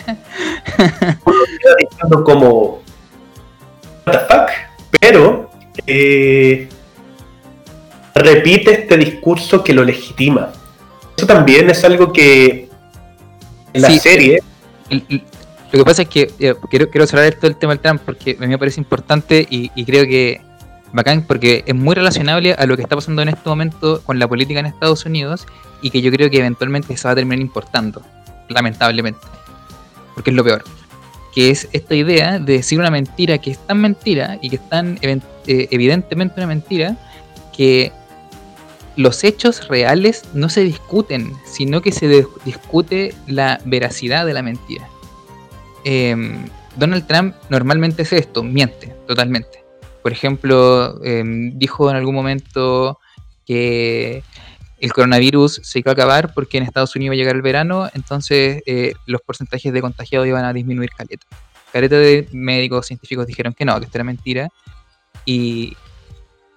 [1.81, 2.83] diciendo como.
[4.07, 4.51] What the fuck?
[5.01, 5.51] Pero.
[5.87, 6.69] Eh,
[8.15, 10.53] repite este discurso que lo legitima.
[11.17, 12.69] Eso también es algo que
[13.73, 14.41] en la serie...
[14.91, 18.37] lo que pasa es que eh, quiero, quiero cerrar esto del tema del Trump porque
[18.39, 20.41] a mí me parece importante y, y creo que
[20.93, 24.29] bacán porque es muy relacionable a lo que está pasando en este momento con la
[24.29, 25.47] política en Estados Unidos
[25.83, 28.03] y que yo creo que eventualmente se va a terminar importando,
[28.49, 29.21] lamentablemente,
[30.15, 30.65] porque es lo peor,
[31.35, 34.69] que es esta idea de decir una mentira que es tan mentira y que es
[34.69, 36.97] tan eh, evidentemente una mentira
[37.57, 37.93] que
[38.97, 44.89] los hechos reales no se discuten, sino que se discute la veracidad de la mentira.
[45.85, 49.65] Em, Donald Trump normalmente es esto, miente totalmente.
[50.03, 52.99] Por ejemplo, em, dijo en algún momento
[53.47, 54.23] que
[54.85, 57.89] el coronavirus se iba a acabar porque en Estados Unidos iba a llegar el verano,
[57.95, 61.27] entonces eh, los porcentajes de contagiados iban a disminuir caleta.
[61.73, 64.51] Caleta de médicos científicos dijeron que no, que esto era mentira.
[65.25, 65.75] Y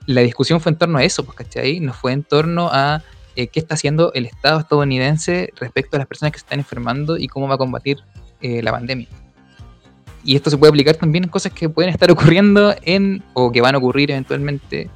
[0.08, 1.80] la discusión fue en torno a eso, pues, ¿cachai?
[1.80, 3.02] No fue en torno a
[3.38, 7.18] eh, qué está haciendo el Estado estadounidense respecto a las personas que se están enfermando
[7.18, 8.00] y cómo va a combatir
[8.42, 9.08] eh, la pandemia
[10.28, 13.62] y esto se puede aplicar también en cosas que pueden estar ocurriendo en, o que
[13.62, 14.90] van a ocurrir eventualmente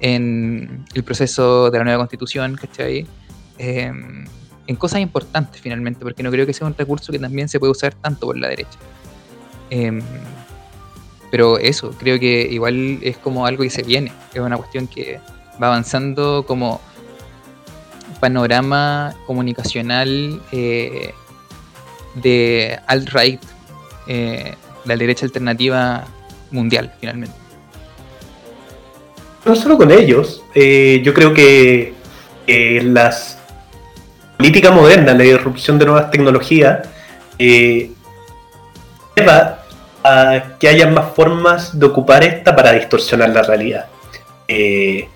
[0.00, 3.06] en el proceso de la nueva constitución, ¿cachai?
[3.58, 4.26] Em,
[4.66, 7.72] en cosas importantes finalmente, porque no creo que sea un recurso que también se puede
[7.72, 8.78] usar tanto por la derecha.
[9.70, 10.00] Em,
[11.30, 15.20] pero eso, creo que igual es como algo que se viene, es una cuestión que
[15.62, 16.80] va avanzando como
[18.20, 21.12] panorama comunicacional eh,
[22.16, 23.40] de alt-right
[24.06, 26.04] eh, la derecha alternativa
[26.50, 27.37] mundial, finalmente.
[29.44, 31.94] No solo con ellos, eh, yo creo que
[32.46, 33.38] las
[34.38, 36.88] políticas modernas, la irrupción de nuevas tecnologías,
[37.38, 37.90] eh,
[39.16, 39.64] lleva
[40.04, 43.86] a que haya más formas de ocupar esta para distorsionar la realidad.
[44.46, 45.08] Eh,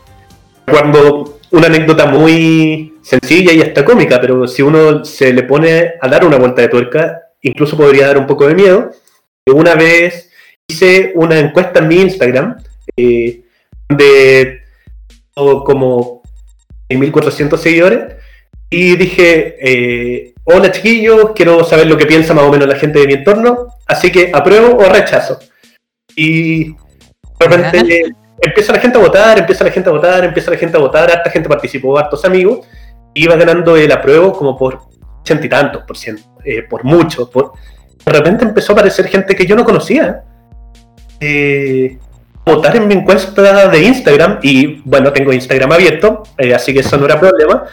[0.68, 6.08] cuando una anécdota muy sencilla y hasta cómica, pero si uno se le pone a
[6.08, 8.90] dar una vuelta de tuerca, incluso podría dar un poco de miedo,
[9.46, 10.30] una vez
[10.66, 12.56] hice una encuesta en mi Instagram,
[12.96, 13.42] eh,
[13.96, 14.62] donde
[15.34, 16.22] como
[16.88, 18.16] 1400 seguidores,
[18.70, 22.98] y dije, eh, hola chiquillos, quiero saber lo que piensa más o menos la gente
[22.98, 25.38] de mi entorno, así que apruebo o rechazo.
[26.16, 28.02] Y de repente
[28.40, 31.10] empieza la gente a votar, empieza la gente a votar, empieza la gente a votar,
[31.10, 32.66] harta gente participó, hartos amigos,
[33.14, 34.80] y iba ganando el apruebo como por
[35.20, 37.52] ochenta y tantos por ciento, eh, por mucho, por,
[38.04, 40.24] de repente empezó a aparecer gente que yo no conocía.
[41.20, 41.98] Eh,
[42.44, 46.96] votar en mi encuesta de Instagram, y bueno, tengo Instagram abierto, eh, así que eso
[46.96, 47.64] no era problema,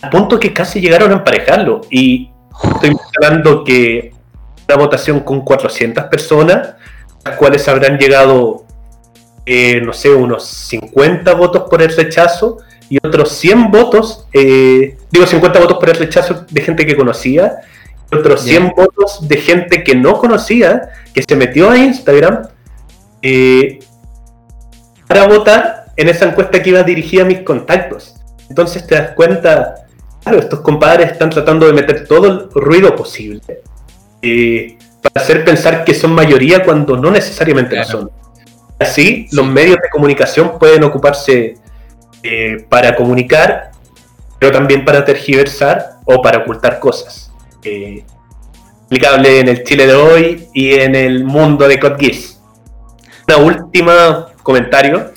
[0.00, 1.82] al punto que casi llegaron a emparejarlo.
[1.90, 2.30] Y
[2.74, 4.12] estoy hablando que
[4.68, 6.74] una votación con 400 personas,
[7.24, 8.64] las cuales habrán llegado,
[9.46, 15.58] eh, no sé, unos 50 votos por el rechazo y otros 100 votos, digo 50
[15.58, 17.60] votos por el rechazo de gente que conocía
[18.12, 22.42] otros 100 votos de gente que no conocía, que se metió a Instagram
[23.22, 23.78] eh,
[25.06, 28.14] para votar en esa encuesta que iba dirigida a mis contactos.
[28.48, 29.86] Entonces te das cuenta,
[30.22, 33.40] claro, estos compadres están tratando de meter todo el ruido posible
[34.20, 38.10] eh, para hacer pensar que son mayoría cuando no necesariamente lo son.
[38.78, 41.56] Así, los medios de comunicación pueden ocuparse
[42.22, 43.70] eh, para comunicar,
[44.38, 47.32] pero también para tergiversar o para ocultar cosas
[47.64, 48.04] eh,
[48.86, 52.12] aplicable en el Chile de hoy y en el mundo de Code
[53.36, 55.12] Última comentario.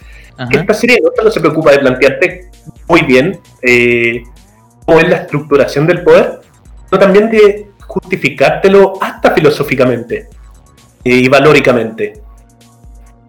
[0.51, 2.51] Esta serie no solo se preocupa de plantearte
[2.87, 4.21] muy bien eh,
[4.85, 6.41] cómo es la estructuración del poder,
[6.89, 10.29] sino también de justificártelo hasta filosóficamente
[11.03, 12.21] eh, y valóricamente.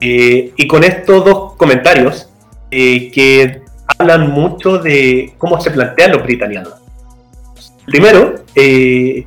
[0.00, 2.28] Eh, y con estos dos comentarios
[2.70, 3.62] que
[3.98, 6.74] hablan mucho de cómo se plantean los britanianos.
[7.86, 9.26] Primero, eh,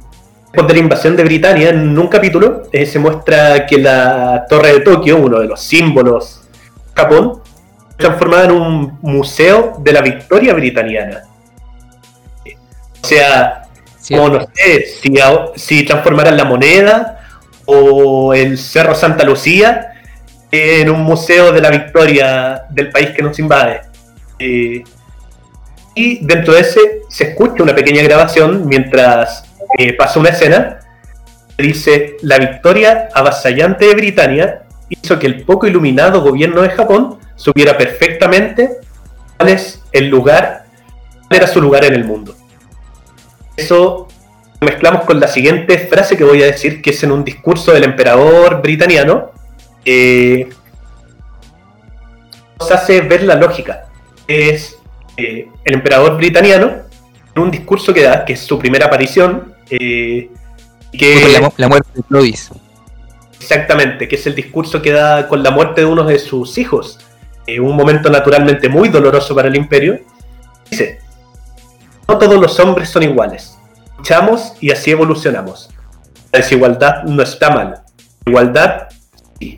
[0.52, 4.74] después de la invasión de Britania, en un capítulo eh, se muestra que la Torre
[4.74, 6.42] de Tokio, uno de los símbolos
[6.96, 7.42] de Japón,
[7.98, 11.24] transformada en un museo de la victoria britaniana.
[13.02, 13.68] O sea,
[14.10, 15.14] como no sé, si,
[15.56, 17.20] si transformaran la moneda
[17.66, 19.94] o el Cerro Santa Lucía
[20.52, 23.82] en un museo de la victoria del país que nos invade.
[24.40, 24.84] Eh,
[25.94, 30.80] y dentro de ese se escucha una pequeña grabación mientras eh, pasa una escena.
[31.58, 37.78] Dice, la victoria avasallante de Britania hizo que el poco iluminado gobierno de Japón supiera
[37.78, 38.78] perfectamente
[39.38, 40.66] cuál es el lugar,
[41.28, 42.36] cuál era su lugar en el mundo.
[43.58, 44.08] Eso
[44.62, 47.74] lo mezclamos con la siguiente frase que voy a decir, que es en un discurso
[47.74, 49.32] del emperador britaniano.
[52.60, 53.86] nos hace ver la lógica.
[54.28, 54.78] Es
[55.18, 56.72] el emperador britaniano
[57.36, 60.30] en un discurso que da, que es su primera aparición, eh,
[60.92, 62.52] que, la, la, muerte de Clovis.
[63.40, 67.00] Exactamente, que es el discurso que da con la muerte de uno de sus hijos.
[67.48, 70.02] Eh, un momento naturalmente muy doloroso para el imperio.
[70.70, 71.00] Dice,
[72.08, 73.58] no todos los hombres son iguales.
[73.98, 75.70] Luchamos y así evolucionamos.
[76.32, 77.82] La desigualdad no está mal.
[78.26, 78.90] igualdad,
[79.40, 79.58] sí.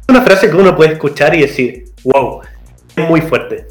[0.00, 2.40] Es una frase que uno puede escuchar y decir, wow,
[2.96, 3.68] es muy fuerte.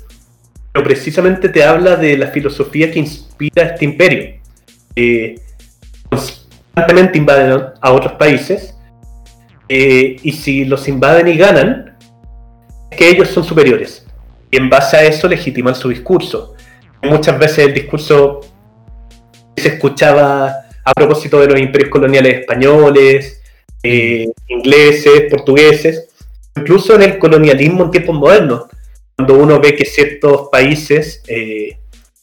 [0.72, 4.39] Pero precisamente te habla de la filosofía que inspira este imperio.
[5.02, 5.39] Eh,
[6.10, 8.76] constantemente invaden a otros países
[9.70, 11.97] eh, y si los invaden y ganan,
[12.91, 14.06] es que ellos son superiores.
[14.52, 16.54] Y en base a eso legitiman su discurso.
[17.02, 18.41] Muchas veces el discurso
[19.56, 23.41] se escuchaba a propósito de los imperios coloniales españoles,
[23.82, 26.10] eh, ingleses, portugueses,
[26.58, 28.66] incluso en el colonialismo en tiempos modernos,
[29.16, 31.78] cuando uno ve que ciertos países, eh,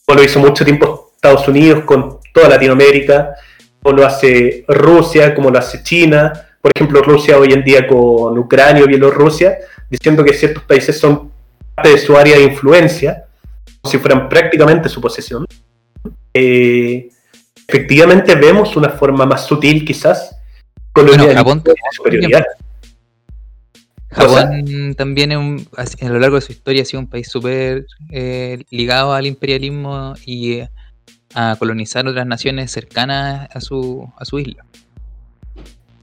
[0.05, 3.35] como lo hizo mucho tiempo Estados Unidos con toda Latinoamérica,
[3.83, 8.37] como lo hace Rusia, como lo hace China, por ejemplo, Rusia hoy en día con
[8.37, 9.57] Ucrania o Bielorrusia,
[9.89, 11.33] diciendo que ciertos países son
[11.75, 13.25] parte de su área de influencia,
[13.81, 15.47] como si fueran prácticamente su posesión.
[16.35, 17.09] Eh,
[17.67, 20.37] efectivamente vemos una forma más sutil quizás
[20.95, 21.63] bueno, Japón,
[21.93, 22.45] superioridad.
[24.11, 29.15] Japón también a lo largo de su historia ha sido un país súper eh, ligado
[29.15, 30.71] al imperialismo y eh,
[31.37, 34.65] a colonizar otras naciones cercanas a su, a su isla.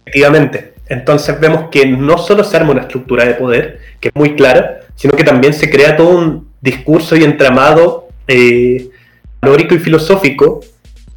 [0.05, 0.75] Efectivamente.
[0.88, 4.81] Entonces vemos que no solo se arma una estructura de poder, que es muy clara,
[4.95, 8.89] sino que también se crea todo un discurso y entramado eh,
[9.41, 10.61] y filosófico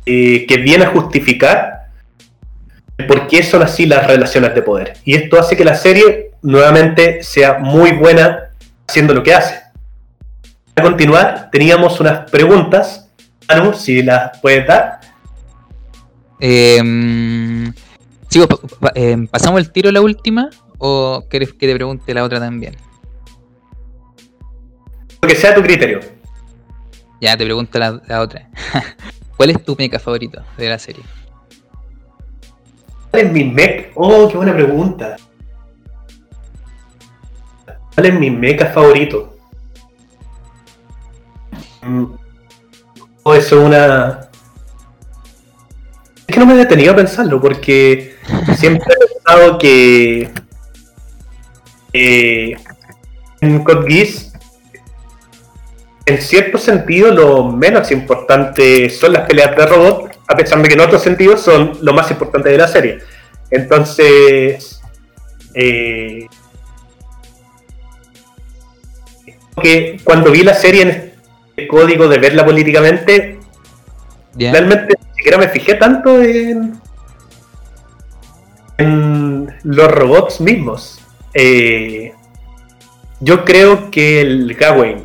[0.04, 1.88] eh, que viene a justificar
[3.06, 4.94] por qué son así las relaciones de poder.
[5.04, 8.50] Y esto hace que la serie nuevamente sea muy buena
[8.88, 9.60] haciendo lo que hace.
[10.74, 13.05] Para continuar, teníamos unas preguntas.
[13.48, 15.00] Anu, si las puedes dar.
[16.40, 16.82] Eh,
[18.28, 18.46] Sigo,
[19.30, 22.76] ¿Pasamos el tiro a la última o quieres que te pregunte la otra también?
[25.22, 26.00] Lo que sea tu criterio.
[27.20, 28.50] Ya, te pregunto la, otra.
[29.36, 31.02] ¿Cuál es tu mecha favorito de la serie?
[33.10, 33.88] ¿Cuál es mi mecha?
[33.94, 35.16] Oh, qué buena pregunta.
[37.94, 39.34] ¿Cuál es mi mecha favorito?
[41.82, 42.25] Mm.
[43.34, 44.28] Eso es una,
[46.26, 48.16] es que no me he detenido a pensarlo porque
[48.56, 50.30] siempre he pensado que
[51.92, 52.56] eh,
[53.40, 54.32] en Code Geass,
[56.06, 60.74] en cierto sentido, lo menos importante son las peleas de robot, a pesar de que
[60.74, 62.98] en otros sentidos son lo más importante de la serie.
[63.50, 64.80] Entonces,
[65.54, 66.26] eh,
[69.60, 71.05] que cuando vi la serie en
[71.68, 73.38] código de verla políticamente,
[74.38, 76.78] realmente siquiera me fijé tanto en,
[78.76, 81.00] en los robots mismos.
[81.32, 82.12] Eh,
[83.20, 85.04] yo creo que el Gawain.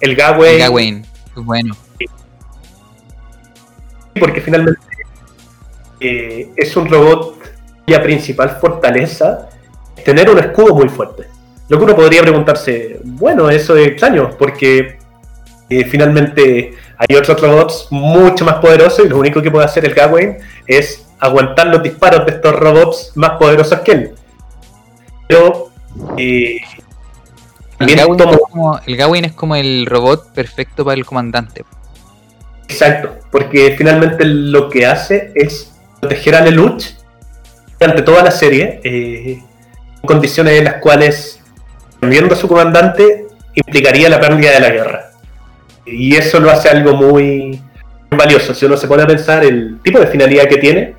[0.00, 0.54] El Gawain.
[0.54, 1.76] El Gawain, bueno.
[4.18, 4.80] Porque finalmente
[6.00, 7.38] eh, es un robot
[7.84, 9.48] cuya principal fortaleza
[9.96, 11.27] es tener un escudo muy fuerte.
[11.68, 14.98] Lo que uno podría preguntarse, bueno, eso es extraño, porque
[15.68, 19.94] eh, finalmente hay otros robots mucho más poderosos y lo único que puede hacer el
[19.94, 24.14] Gawain es aguantar los disparos de estos robots más poderosos que él.
[25.28, 25.70] Pero
[26.16, 26.56] eh,
[27.80, 27.94] el,
[28.96, 31.64] Gawain es como, el robot perfecto para el comandante.
[32.66, 36.86] Exacto, porque finalmente lo que hace es proteger a Lelouch
[37.78, 39.42] durante toda la serie, eh,
[40.02, 41.37] en condiciones en las cuales,
[42.00, 45.10] cambiando a su comandante, implicaría la pérdida de la guerra.
[45.86, 47.60] Y eso lo hace algo muy,
[48.16, 48.54] valioso.
[48.54, 50.94] Si uno se pone a pensar el tipo de finalidad que tiene,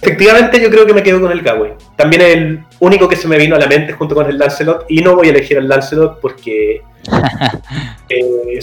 [0.00, 1.74] efectivamente yo creo que me quedo con el Gawain.
[1.96, 4.86] También es el único que se me vino a la mente junto con el Lancelot.
[4.88, 6.82] Y no voy a elegir al Lancelot porque.
[8.08, 8.58] eh,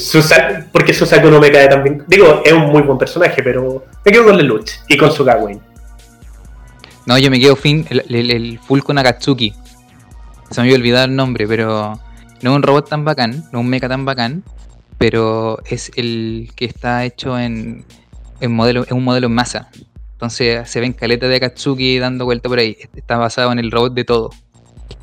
[0.72, 2.04] porque Susaku no me cae tan bien.
[2.08, 5.62] Digo, es un muy buen personaje, pero me quedo con Lelouch y con su Gawain.
[7.06, 9.54] No, yo me quedo fin, el, el, full con Akatsuki.
[10.52, 11.98] Se me había olvidado el nombre, pero
[12.42, 14.44] no es un robot tan bacán, no es un mecha tan bacán,
[14.98, 17.86] pero es el que está hecho en,
[18.42, 19.70] modelo, un modelo en masa.
[20.12, 22.78] Entonces se ven caletas de Akatsuki dando vuelta por ahí.
[22.94, 24.30] Está basado en el robot de todo,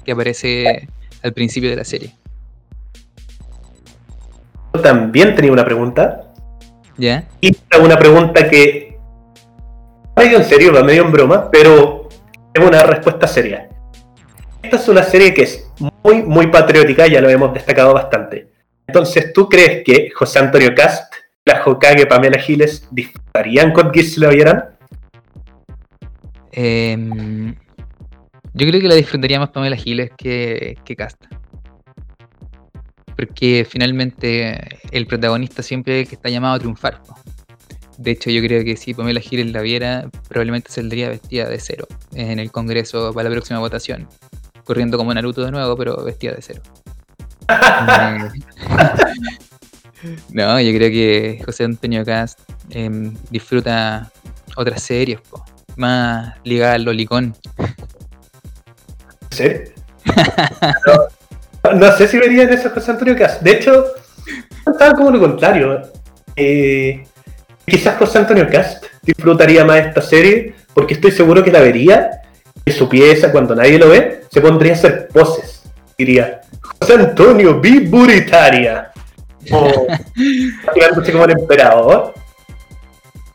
[0.05, 0.87] que aparece
[1.23, 2.15] al principio de la serie.
[4.75, 6.25] Yo también tenía una pregunta.
[6.99, 7.27] ¿Ya?
[7.41, 8.99] Y una pregunta que
[10.15, 12.09] medio en serio, va medio en broma, pero
[12.53, 13.69] es una respuesta seria.
[14.69, 15.67] Esta es una serie que es
[16.05, 18.49] muy, muy patriótica, ya lo hemos destacado bastante.
[18.87, 21.11] Entonces, ¿tú crees que José Antonio Cast
[21.47, 24.65] la Hokage Pamela Giles disfrutarían con si la vieran?
[26.53, 27.55] Em,
[28.53, 31.31] yo creo que la disfrutaría más Pamela Giles que, que Casta.
[33.17, 34.61] Porque finalmente
[34.91, 37.01] el protagonista siempre es el que está llamado a triunfar.
[37.97, 41.87] De hecho, yo creo que si Pamela Giles la viera, probablemente saldría vestida de cero
[42.13, 44.07] en el Congreso para la próxima votación.
[44.69, 46.61] Corriendo como Naruto de nuevo, pero vestida de cero.
[50.31, 52.39] no, yo creo que José Antonio Cast
[52.69, 54.13] em, disfruta
[54.57, 55.21] otras series,
[55.77, 57.35] más ligada al lolicón.
[59.31, 59.53] ¿Sí?
[61.75, 63.41] no, sé si vería en eso José Antonio Cast.
[63.41, 63.87] De hecho,
[64.71, 65.81] estaba como lo contrario.
[66.37, 67.07] Eh,
[67.65, 72.19] quizás José Antonio Cast disfrutaría más esta serie porque estoy seguro que la vería
[72.71, 75.63] su pieza cuando nadie lo ve se pondría a hacer poses.
[75.97, 78.93] Diría, José Antonio, vi buritaria.
[79.51, 79.87] O
[80.75, 82.13] tirándose como el emperador.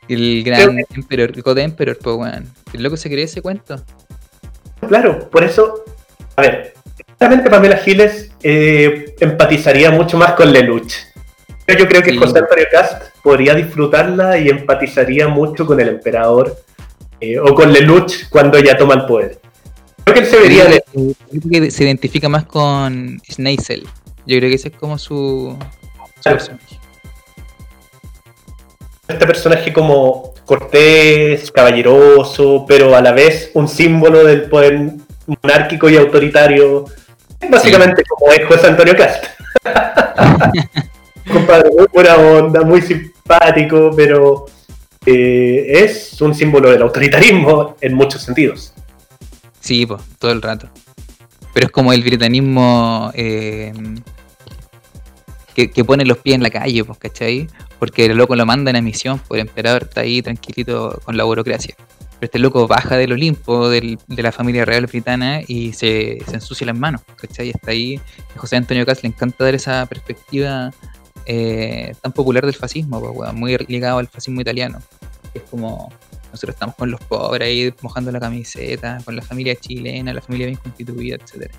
[0.08, 2.34] El gran emperador, el God Emperor, pues.
[2.72, 3.82] El loco se cree ese cuento.
[4.88, 5.84] Claro, por eso,
[6.36, 6.74] a ver,
[7.20, 10.94] realmente Pamela Giles eh, empatizaría mucho más con Lelouch.
[11.68, 16.58] Yo creo que José Antonio Cast podría disfrutarla y empatizaría mucho con el emperador
[17.24, 19.40] eh, o con Lelouch cuando ella toma el poder.
[20.04, 20.66] Creo que él se vería.
[21.50, 23.84] que se identifica más con Schneisel.
[24.26, 25.58] Yo creo que ese es como su,
[26.24, 26.80] personaje.
[29.08, 34.92] Este personaje como cortés, caballeroso, pero a la vez un símbolo del poder
[35.26, 36.86] monárquico y autoritario.
[37.50, 39.26] Básicamente como es José Antonio Cast.
[41.32, 44.46] Compadre, muy buena onda, muy simpático, pero
[45.06, 48.74] eh, es un símbolo del autoritarismo en muchos sentidos.
[49.60, 50.70] Sí, pues, todo el rato.
[51.54, 53.72] Pero es como el britanismo eh,
[55.54, 57.48] que, pone los pies en la calle, pues, ¿cachai?
[57.80, 61.24] Porque el loco lo manda en misión, por el emperador está ahí tranquilito con la
[61.26, 61.76] burocracia.
[61.78, 66.78] Pero este loco baja del Olimpo, de la familia real britana, y se, ensucia las
[66.78, 67.50] manos, ¿cachai?
[67.50, 68.00] Está ahí.
[68.36, 70.72] A José Antonio Cas le encanta dar esa perspectiva
[71.26, 73.00] eh, tan popular del fascismo,
[73.34, 74.80] muy ligado al fascismo italiano.
[75.34, 75.90] es como
[76.32, 80.48] nosotros estamos con los pobres ahí mojando la camiseta, con la familia chilena, la familia
[80.48, 81.54] bien constituida, etcétera.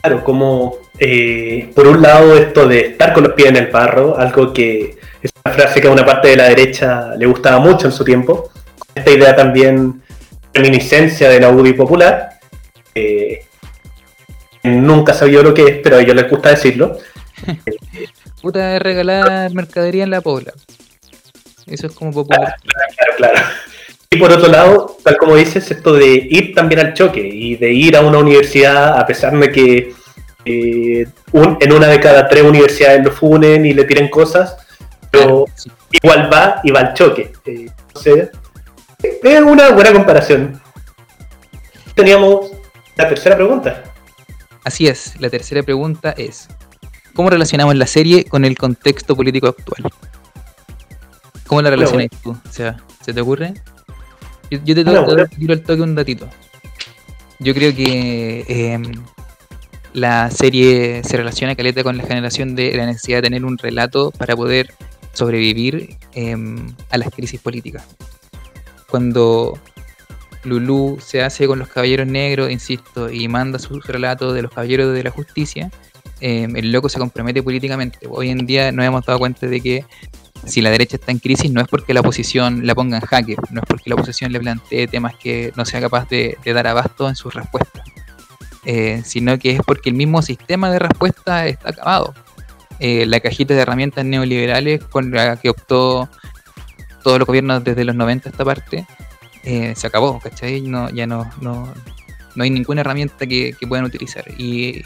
[0.00, 4.16] Claro, como eh, por un lado esto de estar con los pies en el barro,
[4.18, 7.86] algo que es una frase que a una parte de la derecha le gustaba mucho
[7.86, 8.50] en su tiempo,
[8.94, 10.00] esta idea también
[10.54, 12.38] reminiscencia de la UDI popular,
[12.94, 13.44] eh,
[14.62, 16.98] nunca sabía lo que es, pero a ellos les gusta decirlo.
[18.42, 20.52] Puta de regalar mercadería en la pobla.
[21.66, 22.54] Eso es como popular.
[22.62, 23.46] Claro, claro,
[24.10, 27.72] Y por otro lado, tal como dices, esto de ir también al choque y de
[27.72, 29.92] ir a una universidad, a pesar de que
[30.44, 34.56] eh, en una de cada tres universidades lo funen y le tiren cosas,
[35.10, 35.46] pero
[35.90, 37.32] igual va y va al choque.
[37.44, 37.66] Eh,
[39.22, 40.60] es una buena comparación.
[41.94, 42.52] Teníamos
[42.96, 43.82] la tercera pregunta.
[44.64, 46.48] Así es, la tercera pregunta es,
[47.16, 49.90] ¿cómo relacionamos la serie con el contexto político actual?
[51.46, 52.30] ¿Cómo la relacionas tú?
[52.30, 53.54] O sea, ¿se te ocurre?
[54.50, 56.28] Yo, te, tiro el toque un datito.
[57.40, 58.84] Yo creo que em,
[59.92, 64.10] la serie se relaciona caleta con la generación de la necesidad de tener un relato
[64.12, 64.72] para poder
[65.12, 67.84] sobrevivir em, a las crisis políticas.
[68.88, 69.58] Cuando
[70.44, 74.92] Lulu se hace con los caballeros negros, insisto, y manda su relato de los caballeros
[74.94, 75.70] de la justicia,
[76.20, 77.98] em, el loco se compromete políticamente.
[78.08, 79.84] Hoy en día nos hemos dado cuenta de que
[80.44, 83.36] si la derecha está en crisis no es porque la oposición la ponga en jaque,
[83.50, 87.08] no es porque la oposición le plantee temas que no sea capaz de, dar abasto
[87.08, 87.82] en sus respuestas,
[88.64, 92.14] eh, sino que es porque el mismo sistema de respuesta está acabado.
[92.78, 96.08] Eh, la cajita de herramientas neoliberales con la que optó
[97.02, 98.86] todos los gobiernos desde los 90 esta parte,
[99.44, 100.60] eh, se acabó, ¿cachai?
[100.60, 101.72] No, ya no, no,
[102.34, 104.24] no hay ninguna herramienta que, que, puedan utilizar.
[104.36, 104.82] Y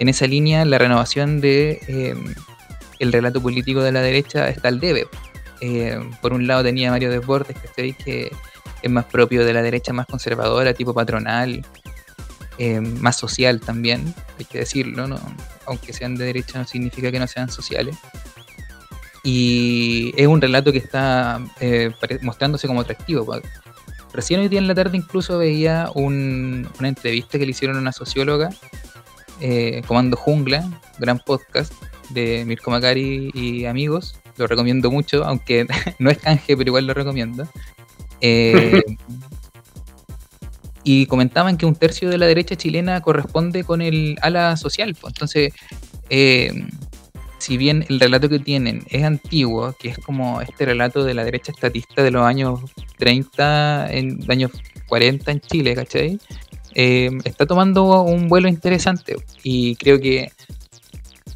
[0.00, 2.16] en esa línea, la renovación de
[3.00, 5.08] el relato político de la derecha está al debe.
[5.60, 8.30] Eh, por un lado tenía Mario Desbordes, que
[8.82, 11.64] es más propio de la derecha más conservadora, tipo patronal,
[12.58, 15.18] eh, más social también, hay que decirlo, ¿no?
[15.66, 17.96] aunque sean de derecha no significa que no sean sociales.
[19.22, 21.90] Y es un relato que está eh,
[22.22, 23.40] mostrándose como atractivo.
[24.12, 27.92] Recién hoy día en la tarde incluso veía una entrevista que le hicieron a una
[27.92, 28.50] socióloga,
[29.86, 30.68] Comando Jungla,
[30.98, 31.72] gran podcast,
[32.10, 34.18] de Mirko Macari y amigos.
[34.36, 35.66] Lo recomiendo mucho, aunque
[35.98, 37.48] no es canje, pero igual lo recomiendo.
[38.20, 38.82] Eh,
[40.84, 44.96] y comentaban que un tercio de la derecha chilena corresponde con el ala social.
[45.00, 45.12] Pues.
[45.14, 45.52] Entonces,
[46.08, 46.52] eh,
[47.38, 51.24] si bien el relato que tienen es antiguo, que es como este relato de la
[51.24, 52.60] derecha estatista de los años
[52.98, 54.52] 30, en años
[54.88, 56.18] 40 en Chile, ¿cachai?
[56.74, 60.32] Eh, está tomando un vuelo interesante y creo que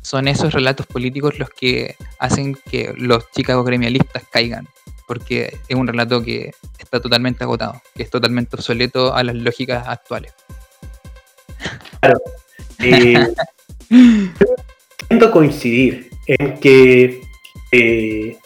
[0.01, 4.68] son esos relatos políticos los que hacen que los Chicago gremialistas caigan,
[5.07, 9.89] porque es un relato que está totalmente agotado, que es totalmente obsoleto a las lógicas
[9.89, 10.32] actuales.
[12.01, 12.20] Claro.
[13.91, 17.20] Eh, coincidir en que
[17.72, 18.37] eh,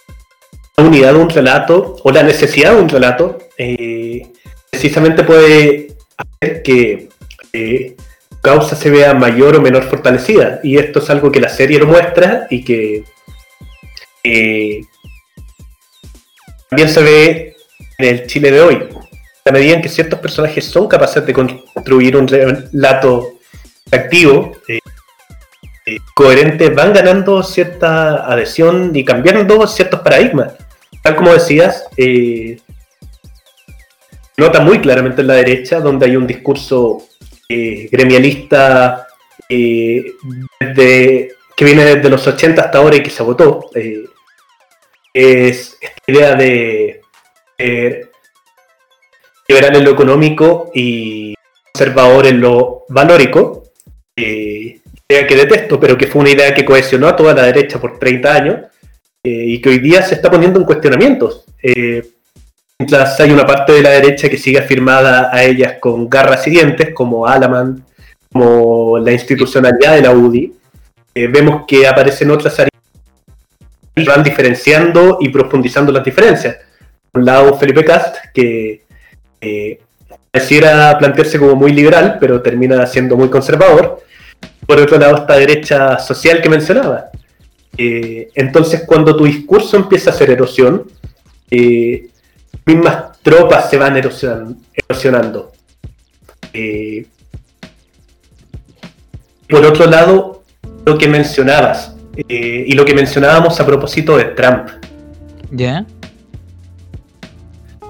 [0.77, 4.27] la unidad de un relato o la necesidad de un relato eh,
[4.71, 5.98] precisamente puede
[6.41, 7.09] que
[7.53, 7.97] eh,
[8.43, 10.61] causa se vea mayor o menor fortalecida.
[10.63, 13.05] Y esto es algo que la serie lo muestra y que
[16.69, 17.57] también se ve
[17.99, 18.89] en el Chile de hoy.
[19.45, 23.39] A medida en que ciertos personajes son capaces de construir un relato
[23.91, 24.53] activo,
[26.15, 30.53] coherentes van ganando cierta adhesión y cambiando ciertos paradigmas.
[31.03, 32.59] Tal como decías, eh,
[34.39, 37.07] nota muy claramente en la derecha, donde hay un discurso
[37.49, 39.07] eh, gremialista
[39.49, 40.05] eh,
[41.57, 43.71] que viene desde los 80 hasta ahora y que se votó.
[45.13, 47.01] es esta idea de
[49.49, 51.35] liberal en lo económico y
[51.73, 53.65] conservador en lo valórico
[55.27, 58.35] que detesto, pero que fue una idea que cohesionó a toda la derecha por 30
[58.35, 58.57] años
[59.23, 61.45] eh, y que hoy día se está poniendo en cuestionamientos.
[61.63, 62.03] Eh,
[62.79, 66.51] mientras hay una parte de la derecha que sigue afirmada a ellas con garras y
[66.51, 67.85] dientes, como Alaman,
[68.33, 70.53] como la institucionalidad de la UDI,
[71.15, 72.71] eh, vemos que aparecen otras áreas
[73.97, 76.57] y van diferenciando y profundizando las diferencias.
[77.11, 78.83] Por un lado, Felipe Cast, que
[80.31, 84.03] pareciera plantearse como muy liberal, pero termina siendo muy conservador
[84.69, 87.07] por otro lado, esta derecha social que mencionaba.
[87.79, 90.85] Eh, entonces, cuando tu discurso empieza a hacer erosión,
[91.51, 92.09] eh,
[92.65, 95.53] mismas tropas se van erosionando.
[96.53, 97.07] Eh,
[99.49, 100.43] por otro lado,
[100.85, 101.95] lo que mencionabas,
[102.29, 104.69] y lo que mencionábamos a propósito de Trump.
[105.51, 105.87] ¿Ya?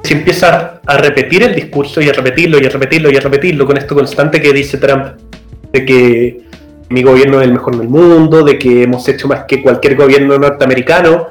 [0.02, 3.66] Si empieza a repetir el discurso y a repetirlo y a repetirlo y a repetirlo
[3.66, 5.18] con esto constante que dice Trump,
[5.72, 6.48] de que
[6.88, 10.38] mi gobierno es el mejor del mundo, de que hemos hecho más que cualquier gobierno
[10.38, 11.28] norteamericano,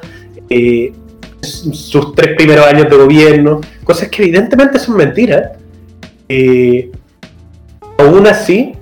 [0.48, 0.92] eh,
[1.40, 5.52] sus tres primeros años de gobierno, cosas que evidentemente son mentiras.
[6.28, 6.90] Eh,
[7.98, 8.72] aún así,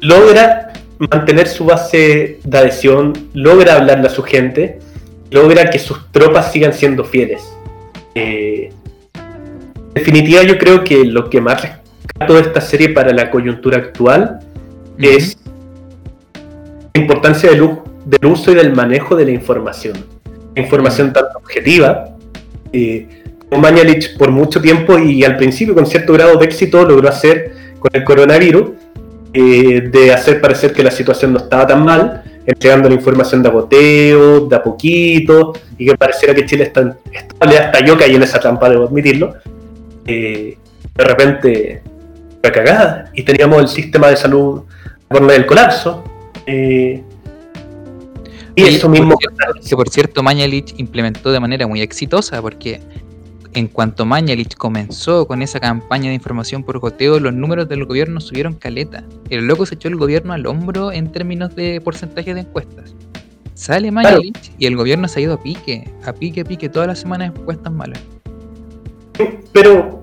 [0.00, 4.78] logra mantener su base de adhesión, logra hablarle a su gente,
[5.30, 7.42] logra que sus tropas sigan siendo fieles.
[8.14, 8.70] Eh,
[9.14, 13.78] en definitiva, yo creo que lo que más rescato de esta serie para la coyuntura
[13.78, 14.40] actual
[14.98, 15.38] es
[16.94, 20.19] la importancia del, del, uso y del manejo de la información.
[20.60, 22.16] Información tanto objetiva,
[22.72, 23.06] eh,
[23.58, 27.90] Mañalich por mucho tiempo y al principio con cierto grado de éxito logró hacer con
[27.92, 28.70] el coronavirus,
[29.32, 33.48] eh, de hacer parecer que la situación no estaba tan mal, entregando la información de
[33.48, 38.22] agoteo, de a poquito, y que pareciera que Chile está estable, hasta yo caí en
[38.22, 39.34] esa trampa, debo admitirlo.
[40.06, 40.56] Eh,
[40.94, 41.82] de repente
[42.40, 44.62] fue cagada y teníamos el sistema de salud
[45.08, 46.04] por del colapso.
[46.46, 47.02] Eh,
[48.60, 49.16] y eso mismo.
[49.18, 52.80] que por cierto, Mañalich implementó de manera muy exitosa, porque
[53.52, 58.20] en cuanto Mañalich comenzó con esa campaña de información por goteo, los números del gobierno
[58.20, 59.04] subieron caleta.
[59.28, 62.94] El loco se echó el gobierno al hombro en términos de porcentaje de encuestas.
[63.54, 66.86] Sale Mañalich y el gobierno se ha ido a pique, a pique, a pique, todas
[66.86, 68.00] las semanas encuestas malas.
[69.52, 70.02] Pero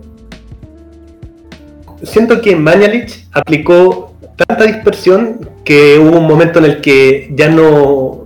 [2.03, 8.25] siento que Mañalich aplicó tanta dispersión que hubo un momento en el que ya no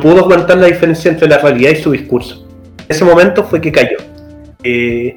[0.00, 2.46] pudo aguantar la diferencia entre la realidad y su discurso.
[2.88, 3.96] Ese momento fue que cayó.
[4.62, 5.16] Eh,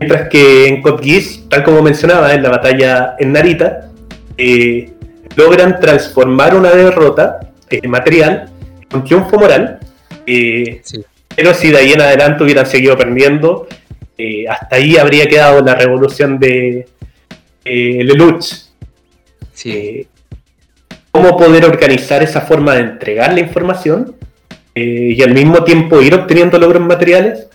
[0.00, 3.90] mientras que en Code tal como mencionaba en la batalla en Narita,
[4.38, 4.92] eh,
[5.36, 8.50] logran transformar una derrota eh, material
[8.90, 9.78] en un triunfo moral.
[10.24, 13.68] Pero si de ahí en adelante hubieran seguido perdiendo,
[14.48, 16.88] hasta ahí habría quedado la revolución de
[17.64, 18.65] Lelouch,
[19.66, 20.06] eh,
[21.10, 24.14] cómo poder organizar esa forma de entregar la información
[24.74, 27.48] eh, y al mismo tiempo ir obteniendo logros materiales,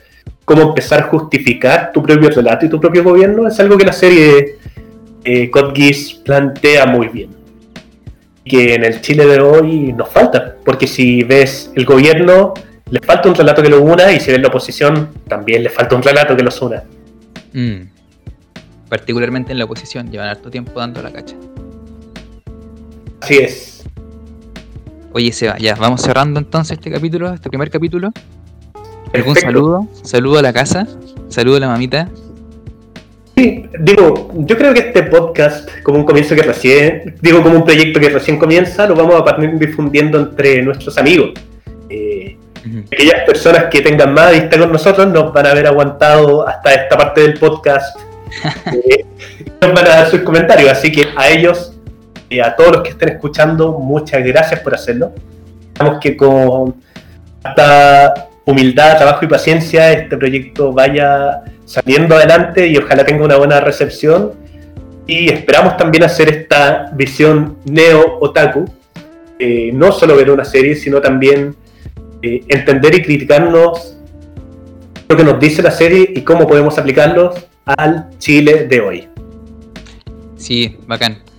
[0.46, 3.94] cómo empezar a justificar tu propio relato y tu propio gobierno, es algo que la
[3.94, 4.58] serie
[5.24, 5.52] eh,
[6.26, 7.30] plantea muy bien.
[8.44, 12.56] Que en el Chile de hoy nos falta, porque si ves el gobierno,
[12.90, 15.96] le falta un relato que lo una, y si ves la oposición, también le falta
[15.96, 16.84] un relato que los una.
[17.54, 17.84] Mm.
[18.90, 21.36] Particularmente en la oposición, llevan harto tiempo dando la cacha.
[23.22, 23.84] Así es.
[25.14, 28.12] Oye, Seba, ya, vamos cerrando entonces este capítulo, este primer capítulo.
[29.14, 29.42] ¿Algún Perfecto.
[29.42, 29.88] saludo?
[30.04, 30.88] Saludo a la casa,
[31.28, 32.10] saludo a la mamita.
[33.36, 37.66] Sí, digo, yo creo que este podcast, como un comienzo que recién, digo, como un
[37.66, 41.32] proyecto que recién comienza, lo vamos a partir difundiendo entre nuestros amigos.
[41.90, 42.38] Eh,
[42.92, 46.98] aquellas personas que tengan más vista con nosotros nos van a haber aguantado hasta esta
[46.98, 48.00] parte del podcast.
[48.90, 49.06] eh,
[49.62, 51.71] nos van a dar sus comentarios, así que a ellos,
[52.40, 55.14] a todos los que estén escuchando, muchas gracias por hacerlo.
[55.68, 56.76] Esperamos que con
[57.44, 63.60] hasta humildad, trabajo y paciencia este proyecto vaya saliendo adelante y ojalá tenga una buena
[63.60, 64.34] recepción.
[65.08, 68.66] Y esperamos también hacer esta visión neo-otaku,
[69.40, 71.56] eh, no solo ver una serie, sino también
[72.22, 73.98] eh, entender y criticarnos
[75.10, 79.08] lo que nos dice la serie y cómo podemos aplicarlos al Chile de hoy.
[80.38, 81.31] Sí, bacán.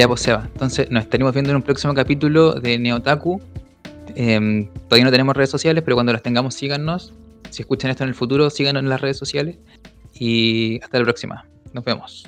[0.00, 0.26] Ya, pues.
[0.26, 3.38] Entonces nos estaremos viendo en un próximo capítulo de Neotaku.
[4.14, 7.12] Em, todavía no tenemos redes sociales, pero cuando las tengamos, síganos.
[7.50, 9.58] Si escuchan esto en el futuro, síganos en las redes sociales.
[10.14, 11.44] Y hasta la próxima.
[11.74, 12.26] Nos vemos.